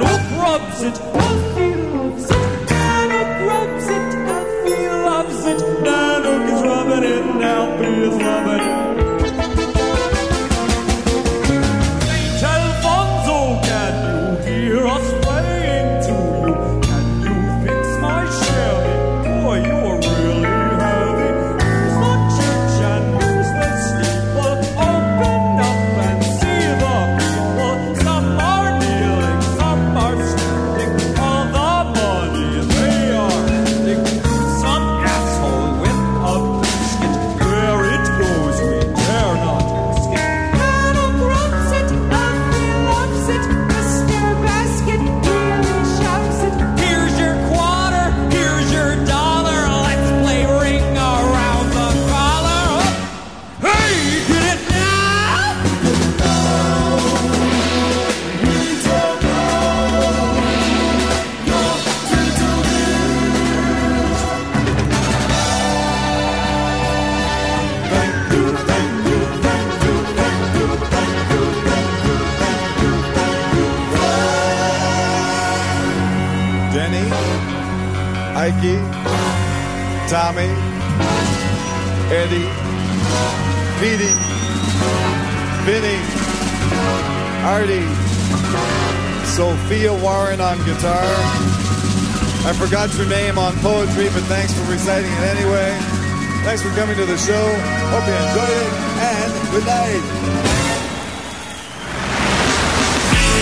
[97.26, 97.48] show.
[97.93, 98.72] Hope you enjoyed it,
[99.10, 100.03] and good night.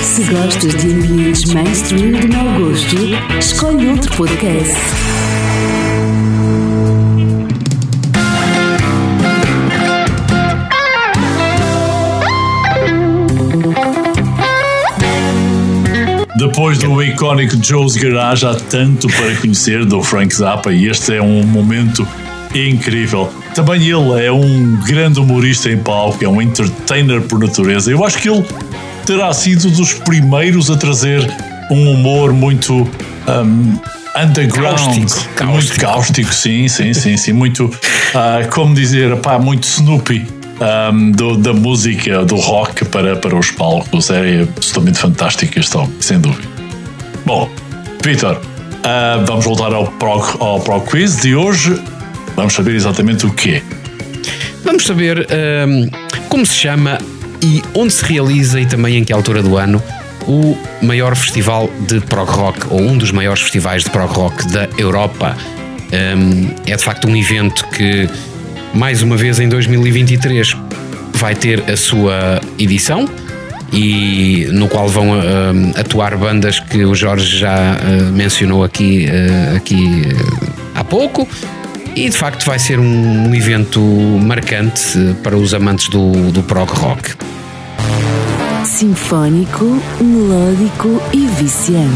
[0.04, 2.98] Se gostas de ambientes mainstream de mau gosto,
[3.40, 4.76] escolhe outro podcast.
[16.36, 21.22] Depois do icónico Joe's Garage, há tanto para conhecer do Frank Zappa e este é
[21.22, 22.06] um momento
[22.56, 23.32] incrível.
[23.54, 27.92] Também ele é um grande humorista em palco, é um entertainer por natureza.
[27.92, 28.46] Eu acho que ele
[29.06, 31.26] terá sido dos primeiros a trazer
[31.72, 32.74] um humor muito
[33.28, 33.78] um,
[34.20, 37.72] underground, Cáustico, muito cáustico, sim, sim, sim, sim, muito,
[38.16, 40.26] ah, como dizer, pá, muito Snoopy.
[40.92, 45.94] um, do- da música, do rock para, para os palcos é absolutamente fantástico este homem,
[46.02, 46.48] sem dúvida.
[47.26, 47.50] Bom,
[48.04, 48.42] Vitor,
[48.84, 51.80] ah, vamos voltar ao prog, ao prog quiz de hoje.
[52.40, 53.62] Vamos saber exatamente o quê.
[54.64, 55.28] Vamos saber
[55.68, 55.90] hum,
[56.30, 56.98] como se chama
[57.44, 59.84] e onde se realiza e também em que altura do ano
[60.26, 64.70] o maior festival de prog rock ou um dos maiores festivais de prog rock da
[64.78, 65.36] Europa.
[65.92, 68.08] Hum, é de facto um evento que
[68.74, 70.56] mais uma vez em 2023
[71.16, 73.06] vai ter a sua edição
[73.74, 79.58] e no qual vão hum, atuar bandas que o Jorge já hum, mencionou aqui, hum,
[79.58, 81.28] aqui hum, há pouco.
[82.00, 86.72] E de facto vai ser um evento marcante eh, para os amantes do, do prog
[86.72, 87.14] rock.
[88.64, 89.66] Sinfónico,
[90.00, 91.92] melódico e viciante.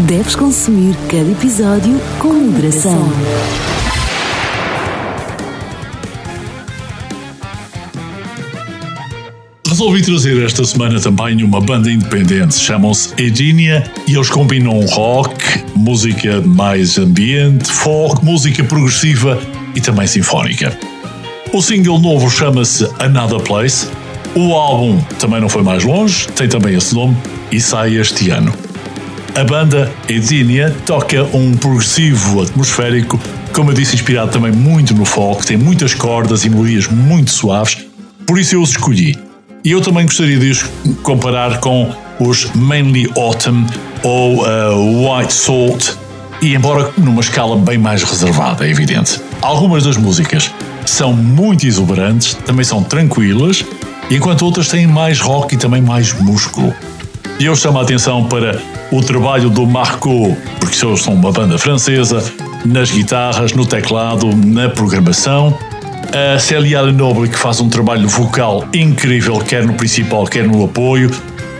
[0.00, 3.10] Deves consumir cada episódio com moderação.
[9.84, 16.40] Resolvi trazer esta semana também uma banda independente, chamam-se Edínia e eles combinam rock, música
[16.40, 19.38] mais ambiente, folk, música progressiva
[19.74, 20.74] e também sinfónica.
[21.52, 23.86] O single novo chama-se Another Place.
[24.34, 27.14] O álbum também não foi mais longe, tem também esse nome
[27.52, 28.54] e sai este ano.
[29.34, 33.20] A banda Edínia toca um progressivo atmosférico,
[33.52, 37.84] como eu disse, inspirado também muito no folk, tem muitas cordas e melodias muito suaves,
[38.26, 39.33] por isso eu os escolhi.
[39.64, 40.62] E eu também gostaria de os
[41.02, 43.66] comparar com os Mainly Autumn
[44.02, 45.92] ou uh, White Salt,
[46.42, 49.18] e embora numa escala bem mais reservada, é evidente.
[49.40, 50.50] Algumas das músicas
[50.84, 53.64] são muito exuberantes, também são tranquilas,
[54.10, 56.74] enquanto outras têm mais rock e também mais músculo.
[57.40, 58.60] E eu chamo a atenção para
[58.92, 62.22] o trabalho do Marco, porque eles são uma banda francesa,
[62.66, 65.56] nas guitarras, no teclado, na programação.
[66.14, 71.10] A Célia Lenoble, que faz um trabalho vocal incrível, quer no principal, quer no apoio.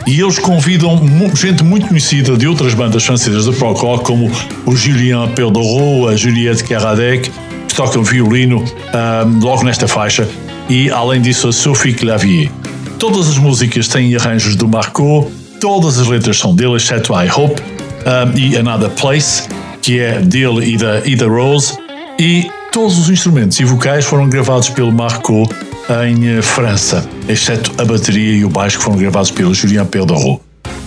[0.06, 1.00] E eles convidam
[1.34, 4.30] gente muito conhecida de outras bandas francesas de prog rock, como
[4.64, 7.32] o Julien Pellereau, a Juliette Caradec,
[7.66, 10.28] que tocam violino ah, logo nesta faixa,
[10.68, 12.48] e além disso a Sophie Clavier.
[13.00, 17.60] Todas as músicas têm arranjos do Marco, todas as letras são dele, exceto I Hope
[17.60, 19.48] um, e Another Place,
[19.82, 21.76] que é dele e da, e da Rose,
[22.20, 25.48] e todos os instrumentos e vocais foram gravados pelo Marco
[26.04, 30.40] em eh, França, exceto a bateria e o baixo que foram gravados pelo Julien Pellereau.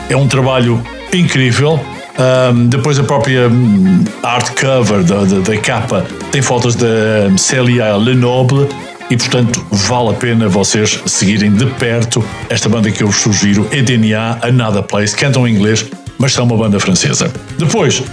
[0.09, 0.83] É um trabalho
[1.13, 1.79] incrível.
[2.19, 6.87] Um, depois a própria hum, art cover da, da, da capa tem fotos da
[7.29, 8.67] hum, Célia Lenoble
[9.09, 13.65] e portanto vale a pena vocês seguirem de perto esta banda que eu vos sugiro,
[13.71, 15.85] EDNA Another Place, cantam em inglês,
[16.17, 17.31] mas são uma banda francesa.
[17.57, 18.03] Depois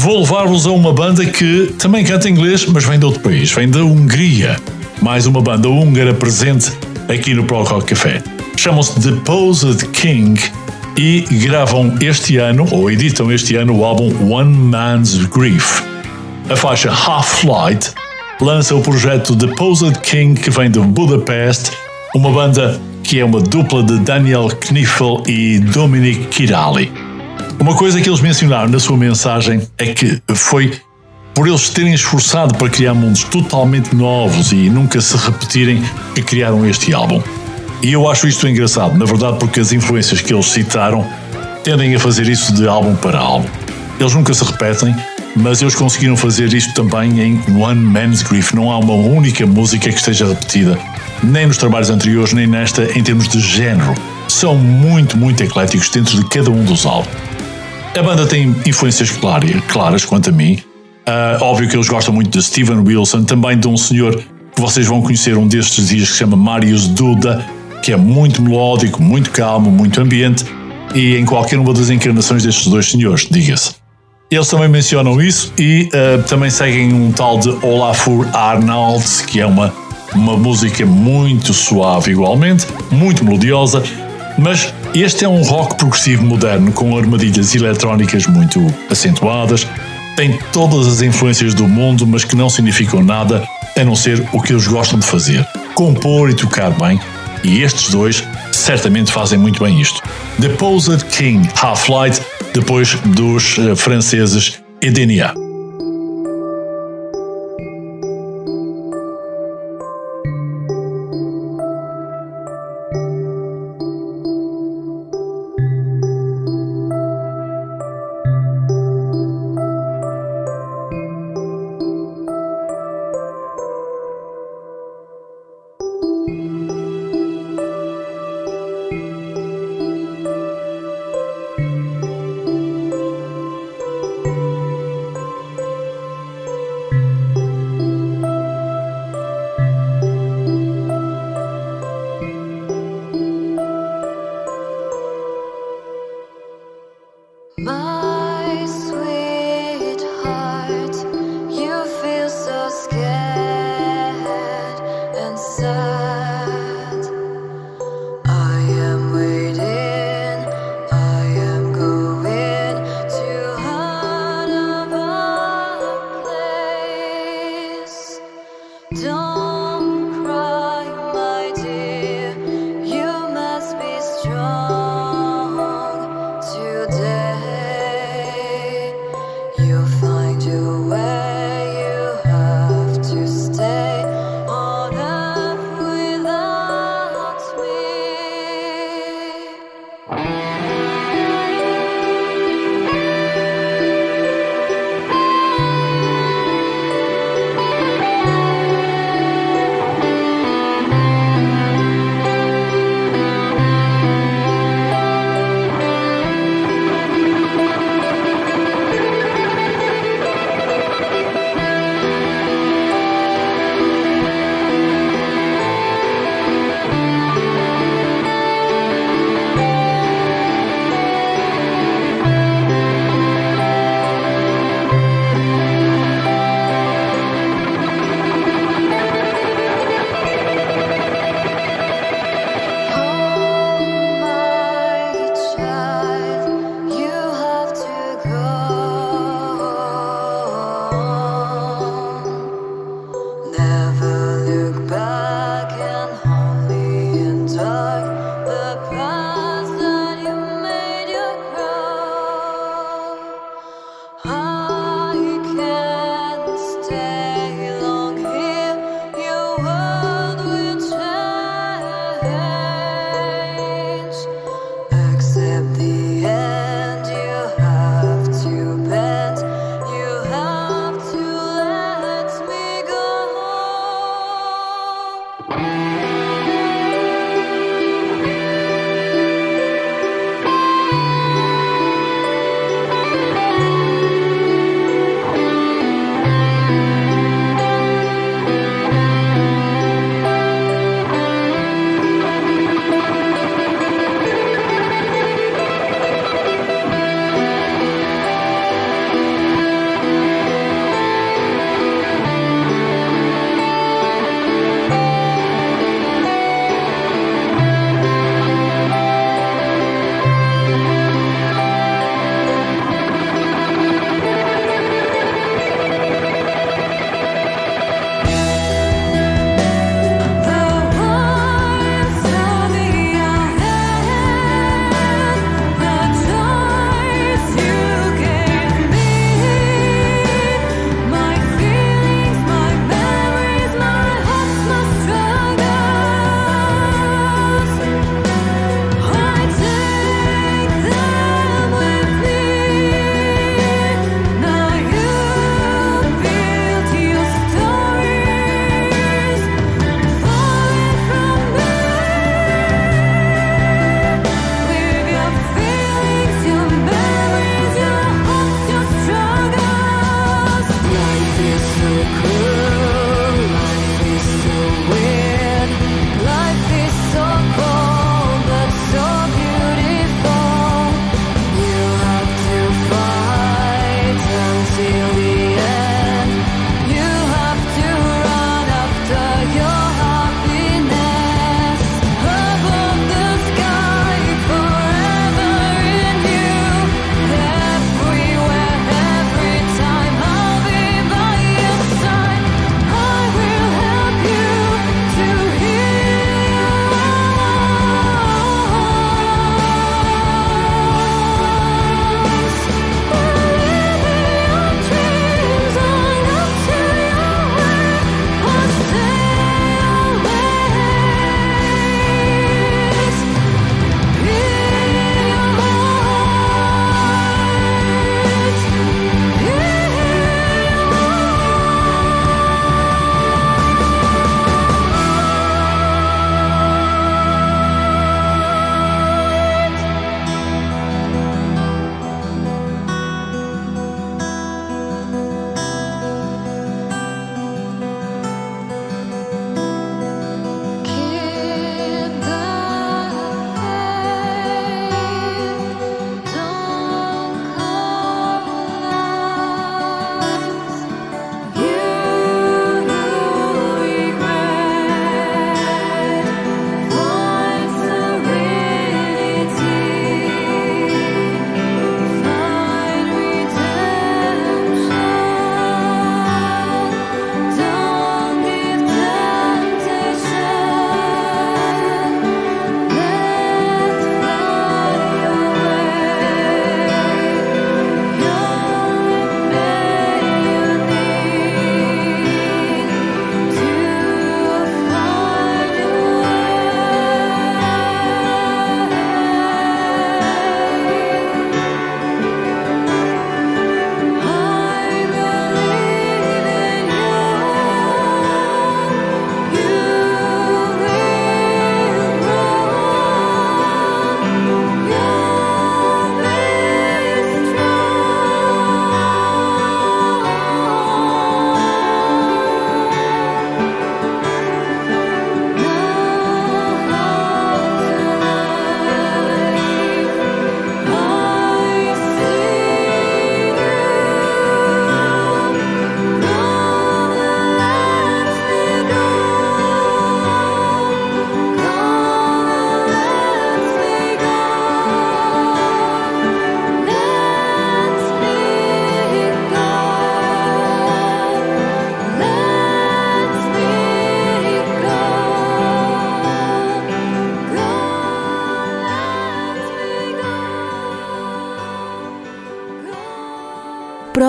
[0.00, 3.68] vou levar-vos a uma banda que também canta inglês, mas vem de outro país, vem
[3.68, 4.56] da Hungria.
[5.02, 6.72] Mais uma banda húngara presente
[7.06, 8.22] aqui no Rock Café.
[8.56, 10.40] Chamam-se The Posed King
[10.96, 15.82] e gravam este ano, ou editam este ano, o álbum One Man's Grief.
[16.48, 17.92] A faixa Half Flight
[18.40, 21.72] lança o projeto The Posed King, que vem de Budapest,
[22.14, 27.09] uma banda que é uma dupla de Daniel Kniffel e Dominic Kirali.
[27.60, 30.72] Uma coisa que eles mencionaram na sua mensagem é que foi
[31.34, 35.82] por eles terem esforçado para criar mundos totalmente novos e nunca se repetirem
[36.14, 37.22] que criaram este álbum.
[37.82, 41.06] E eu acho isto engraçado, na verdade, porque as influências que eles citaram
[41.62, 43.46] tendem a fazer isso de álbum para álbum.
[44.00, 44.96] Eles nunca se repetem,
[45.36, 48.54] mas eles conseguiram fazer isto também em One Man's Grief.
[48.54, 50.78] Não há uma única música que esteja repetida,
[51.22, 53.94] nem nos trabalhos anteriores, nem nesta, em termos de género.
[54.28, 57.29] São muito, muito ecléticos dentro de cada um dos álbuns.
[57.94, 60.58] A banda tem influências claras, claras quanto a mim.
[61.06, 64.86] Ah, óbvio que eles gostam muito de Steven Wilson, também de um senhor que vocês
[64.86, 67.44] vão conhecer um destes dias que se chama Marius Duda,
[67.82, 70.44] que é muito melódico, muito calmo, muito ambiente,
[70.94, 73.74] e em qualquer uma das encarnações destes dois senhores, diga-se.
[74.30, 79.46] Eles também mencionam isso e ah, também seguem um tal de Olafur Arnalds, que é
[79.46, 79.74] uma,
[80.14, 83.82] uma música muito suave igualmente, muito melodiosa.
[84.40, 88.58] Mas este é um rock progressivo moderno com armadilhas eletrónicas muito
[88.90, 89.66] acentuadas,
[90.16, 93.46] tem todas as influências do mundo, mas que não significam nada
[93.78, 96.98] a não ser o que eles gostam de fazer: compor e tocar bem.
[97.44, 100.02] E estes dois certamente fazem muito bem isto.
[100.40, 102.20] The Posed King Half-Light,
[102.54, 105.34] depois dos eh, franceses Edenia.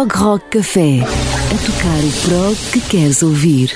[0.02, 1.00] Prog Rock Café.
[1.02, 3.72] A tocar o prog que queres ouvir.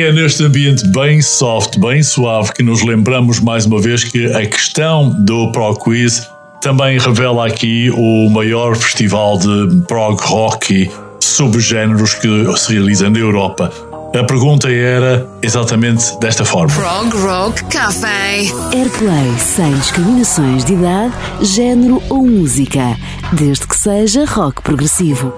[0.00, 4.46] É neste ambiente bem soft, bem suave, que nos lembramos mais uma vez que a
[4.46, 6.26] questão do Pro Quiz
[6.62, 10.90] também revela aqui o maior festival de prog rock e
[11.22, 13.70] subgéneros que se realiza na Europa.
[14.18, 16.74] A pergunta era exatamente desta forma.
[16.74, 18.38] Prog Rock Café.
[18.72, 22.96] Airplay sem discriminações de idade, género ou música,
[23.34, 25.30] desde que seja rock progressivo.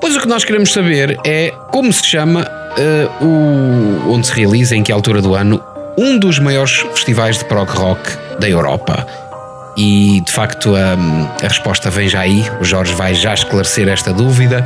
[0.00, 4.76] Pois o que nós queremos saber é como se chama eh, o, onde se realiza,
[4.76, 5.62] em que altura do ano,
[5.96, 8.00] um dos maiores festivais de prog rock
[8.38, 9.06] da Europa.
[9.76, 10.94] E de facto a,
[11.44, 14.64] a resposta vem já aí, o Jorge vai já esclarecer esta dúvida.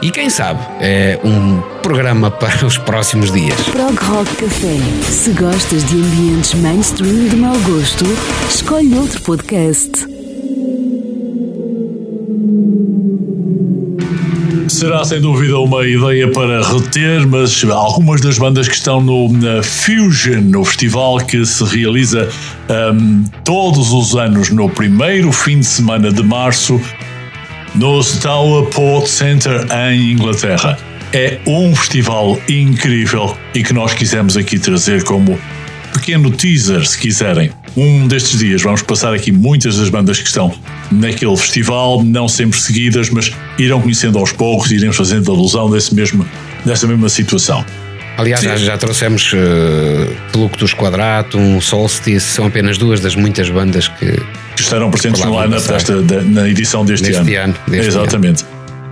[0.00, 3.60] E quem sabe, é um programa para os próximos dias.
[3.70, 4.76] Prog Rock Café.
[5.02, 8.04] Se gostas de ambientes mainstream de mau gosto,
[8.48, 10.17] escolhe outro podcast.
[14.78, 19.28] Será sem dúvida uma ideia para reter, mas algumas das bandas que estão no
[19.60, 22.28] Fusion, no festival que se realiza
[22.94, 26.80] um, todos os anos no primeiro fim de semana de março
[27.74, 30.78] no Stour Port Center em Inglaterra.
[31.12, 35.36] É um festival incrível e que nós quisemos aqui trazer como
[35.92, 37.50] pequeno teaser, se quiserem.
[37.78, 40.52] Um destes dias vamos passar aqui muitas das bandas que estão
[40.90, 46.26] naquele festival, não sempre seguidas, mas irão conhecendo aos poucos iremos fazendo alusão desse mesmo,
[46.64, 47.64] dessa mesma situação.
[48.16, 54.06] Aliás, já, já trouxemos uh, Fluctus Quadratum, Solstice, são apenas duas das muitas bandas que,
[54.56, 55.64] que estarão presentes no line-up
[56.32, 57.30] na edição deste, ano.
[57.36, 58.44] ano, deste Exatamente.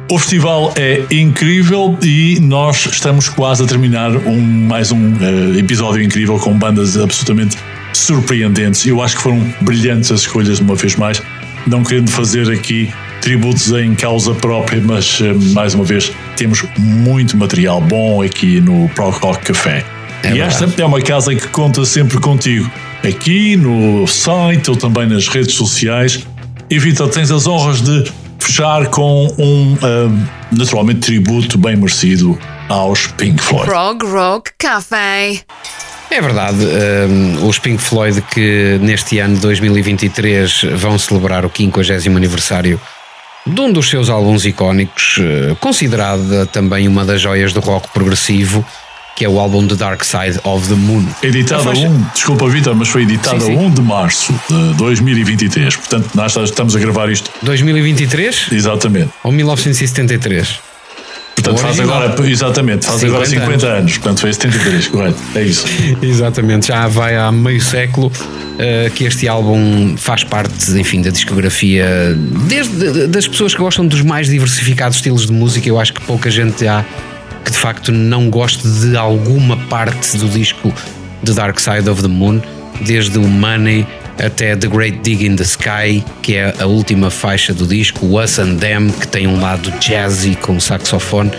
[0.09, 6.01] O festival é incrível e nós estamos quase a terminar um, mais um eh, episódio
[6.01, 7.57] incrível com bandas absolutamente
[7.97, 8.87] surpreendentes.
[8.87, 11.23] Eu acho que foram brilhantes as escolhas uma vez mais.
[11.67, 17.37] Não querendo fazer aqui tributos em causa própria, mas eh, mais uma vez temos muito
[17.37, 19.85] material bom aqui no Prog Rock Café.
[20.25, 22.71] e esta é uma casa que conta sempre contigo.
[23.03, 26.25] Aqui no site ou também nas redes sociais.
[26.71, 28.05] E Vitor, tens as honras de
[28.39, 30.09] fechar com um, ah,
[30.53, 33.67] naturalmente, tributo bem merecido aos Pink Floyd.
[33.67, 35.41] Prog Rock Café.
[36.11, 42.09] É verdade, um, os Pink Floyd que neste ano de 2023 vão celebrar o 50
[42.17, 42.81] aniversário
[43.47, 48.65] de um dos seus álbuns icónicos, eh, considerada também uma das joias do rock progressivo,
[49.15, 51.07] que é o álbum The Dark Side of the Moon.
[51.23, 53.57] Editado A a faixa- 1, desculpa Vitor, mas foi editado Sim, sim.
[53.57, 55.77] a 1 de março de 2023.
[55.77, 57.31] Portanto, nós estamos a gravar isto.
[57.43, 58.49] 2023?
[58.51, 59.11] Exatamente.
[59.23, 60.59] Ou 1973?
[61.51, 63.93] Portanto, faz agora, exatamente, faz agora 50 50 anos.
[63.99, 65.19] Portanto, foi 73, correto.
[65.35, 65.67] É isso.
[66.03, 68.11] Exatamente, já vai há meio século
[68.59, 72.17] eh, que este álbum faz parte, enfim, da discografia
[72.49, 75.69] desde das pessoas que gostam dos mais diversificados estilos de música.
[75.69, 76.85] Eu acho que pouca gente há
[77.45, 80.73] que de facto não goste de alguma parte do disco
[81.25, 82.41] The Dark Side of the Moon,
[82.81, 83.87] desde o Money
[84.25, 88.39] até The Great Dig in the Sky, que é a última faixa do disco, Us
[88.39, 91.31] and Them, que tem um lado jazzy com saxofone.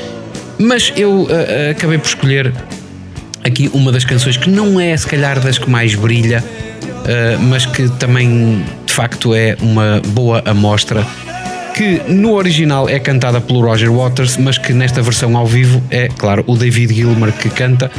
[0.59, 2.53] Mas eu eh, acabei por escolher
[3.43, 6.43] aqui uma das canções que não é se calhar das que mais brilha,
[7.05, 11.05] eh, mas que também de facto é uma boa amostra.
[11.75, 16.07] Que no original é cantada pelo Roger Waters, mas que nesta versão ao vivo é,
[16.07, 17.91] claro, o David Gilmer que canta,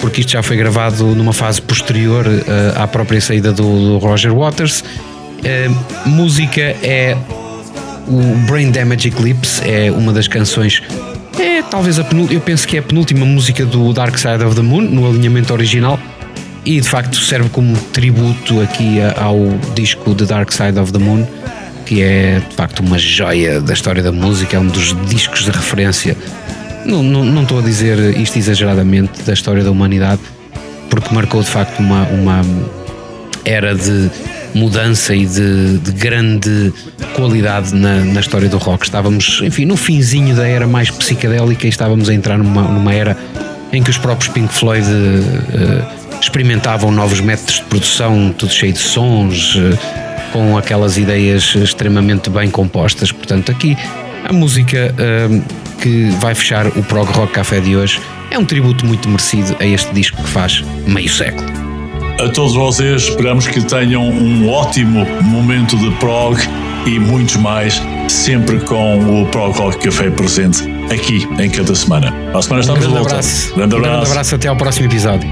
[0.00, 4.34] porque isto já foi gravado numa fase posterior eh, à própria saída do, do Roger
[4.34, 4.84] Waters.
[5.44, 5.68] Eh,
[6.06, 7.16] música é
[8.08, 10.82] o Brain Damage Eclipse, é uma das canções
[11.38, 14.56] é talvez a penúltima, eu penso que é a penúltima música do Dark Side of
[14.56, 15.98] the Moon, no alinhamento original,
[16.64, 19.36] e de facto serve como tributo aqui a- ao
[19.74, 21.26] disco The Dark Side of the Moon,
[21.84, 25.50] que é de facto uma joia da história da música, é um dos discos de
[25.50, 26.16] referência.
[26.86, 30.20] Não, não, estou a dizer isto exageradamente da história da humanidade,
[30.88, 32.42] porque marcou de facto uma, uma
[33.44, 34.10] era de
[34.54, 36.72] mudança e de, de grande
[37.14, 38.84] qualidade na, na história do rock.
[38.84, 43.16] Estávamos, enfim, no finzinho da era mais psicadélica e estávamos a entrar numa, numa era
[43.72, 48.78] em que os próprios Pink Floyd eh, experimentavam novos métodos de produção, tudo cheio de
[48.78, 53.12] sons, eh, com aquelas ideias extremamente bem compostas.
[53.12, 53.76] Portanto, aqui
[54.24, 55.40] a música eh,
[55.76, 59.64] que vai fechar o Prog Rock Café de hoje é um tributo muito merecido a
[59.66, 61.46] este disco que faz meio século.
[62.20, 66.38] A todos vocês, esperamos que tenham um ótimo momento de prog
[66.86, 72.12] e muitos mais, sempre com o Prog Rock Café presente aqui em cada semana.
[72.34, 73.10] À semana estamos Um de grande volta.
[73.10, 73.54] abraço.
[73.54, 74.12] Grande Um grande abraço.
[74.12, 75.28] abraço, até ao próximo episódio.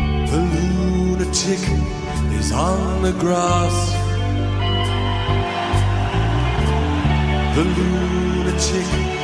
[7.54, 9.23] The lunatic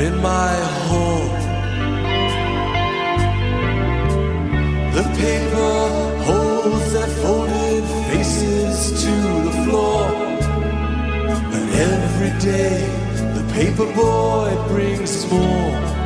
[0.00, 0.54] in my
[0.88, 1.30] home.
[4.94, 5.76] The paper
[6.24, 9.14] holds their folded faces to
[9.46, 10.06] the floor.
[11.56, 12.78] And every day
[13.36, 16.03] the paper boy brings more.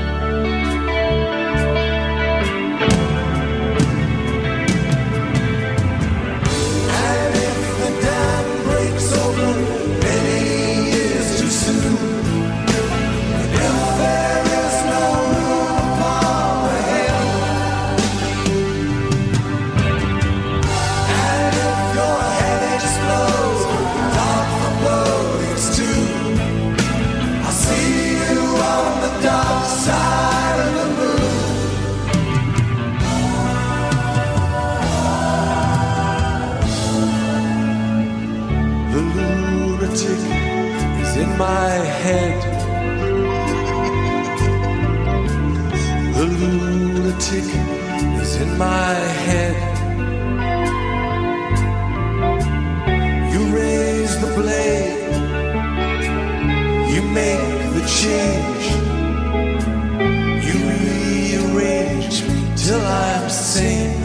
[63.19, 64.01] I'm sane.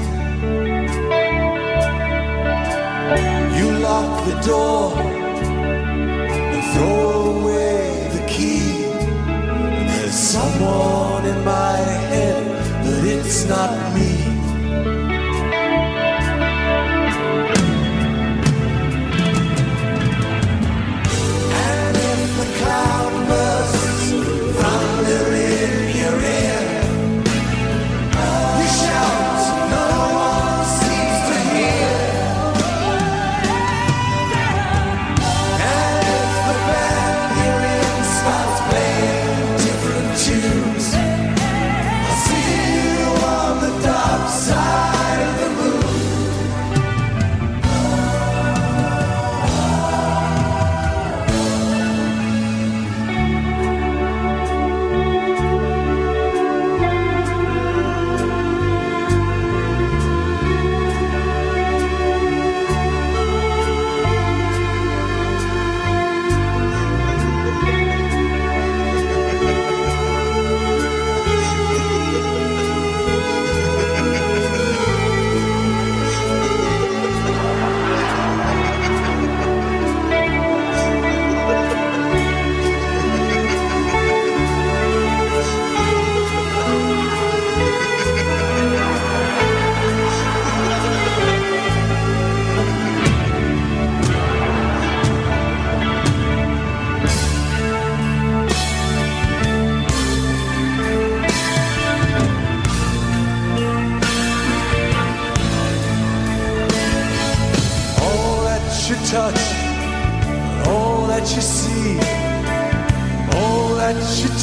[3.57, 4.97] You lock the door
[6.53, 8.87] and throw away the key.
[9.89, 11.77] There's someone in my
[12.11, 12.43] head,
[12.83, 14.22] but it's not me.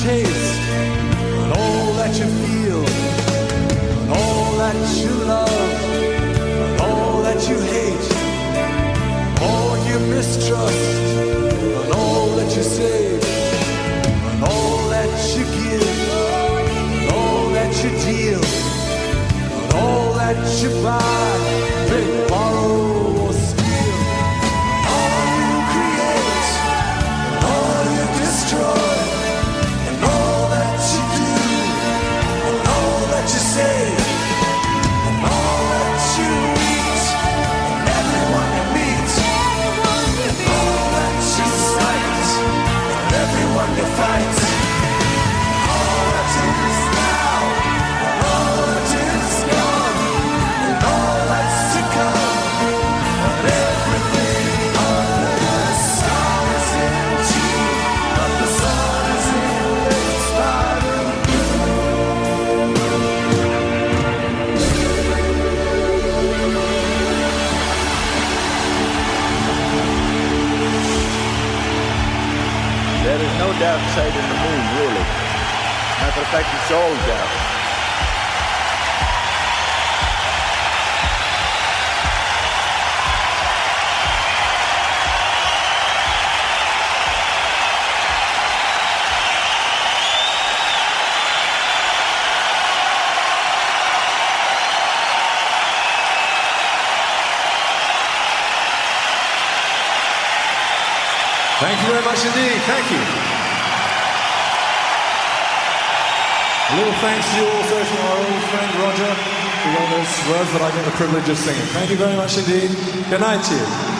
[0.02, 0.58] Taste,
[1.58, 2.82] all that you feel,
[4.00, 5.70] and all that you love,
[6.64, 8.08] and all that you hate,
[9.42, 11.16] all you mistrust,
[11.84, 13.22] and all that you save,
[14.32, 18.42] and all that you give, all that you deal,
[19.52, 22.29] and all that you buy,
[73.60, 75.04] The moon, really.
[76.00, 76.96] Matter of fact, it's all.
[101.60, 102.62] Thank you very much indeed.
[102.62, 103.19] Thank you.
[106.70, 109.10] A little thanks to you also from our old friend Roger
[109.60, 111.66] for those words that I get the privilege of singing.
[111.74, 112.70] Thank you very much indeed.
[113.10, 113.99] Good night to you.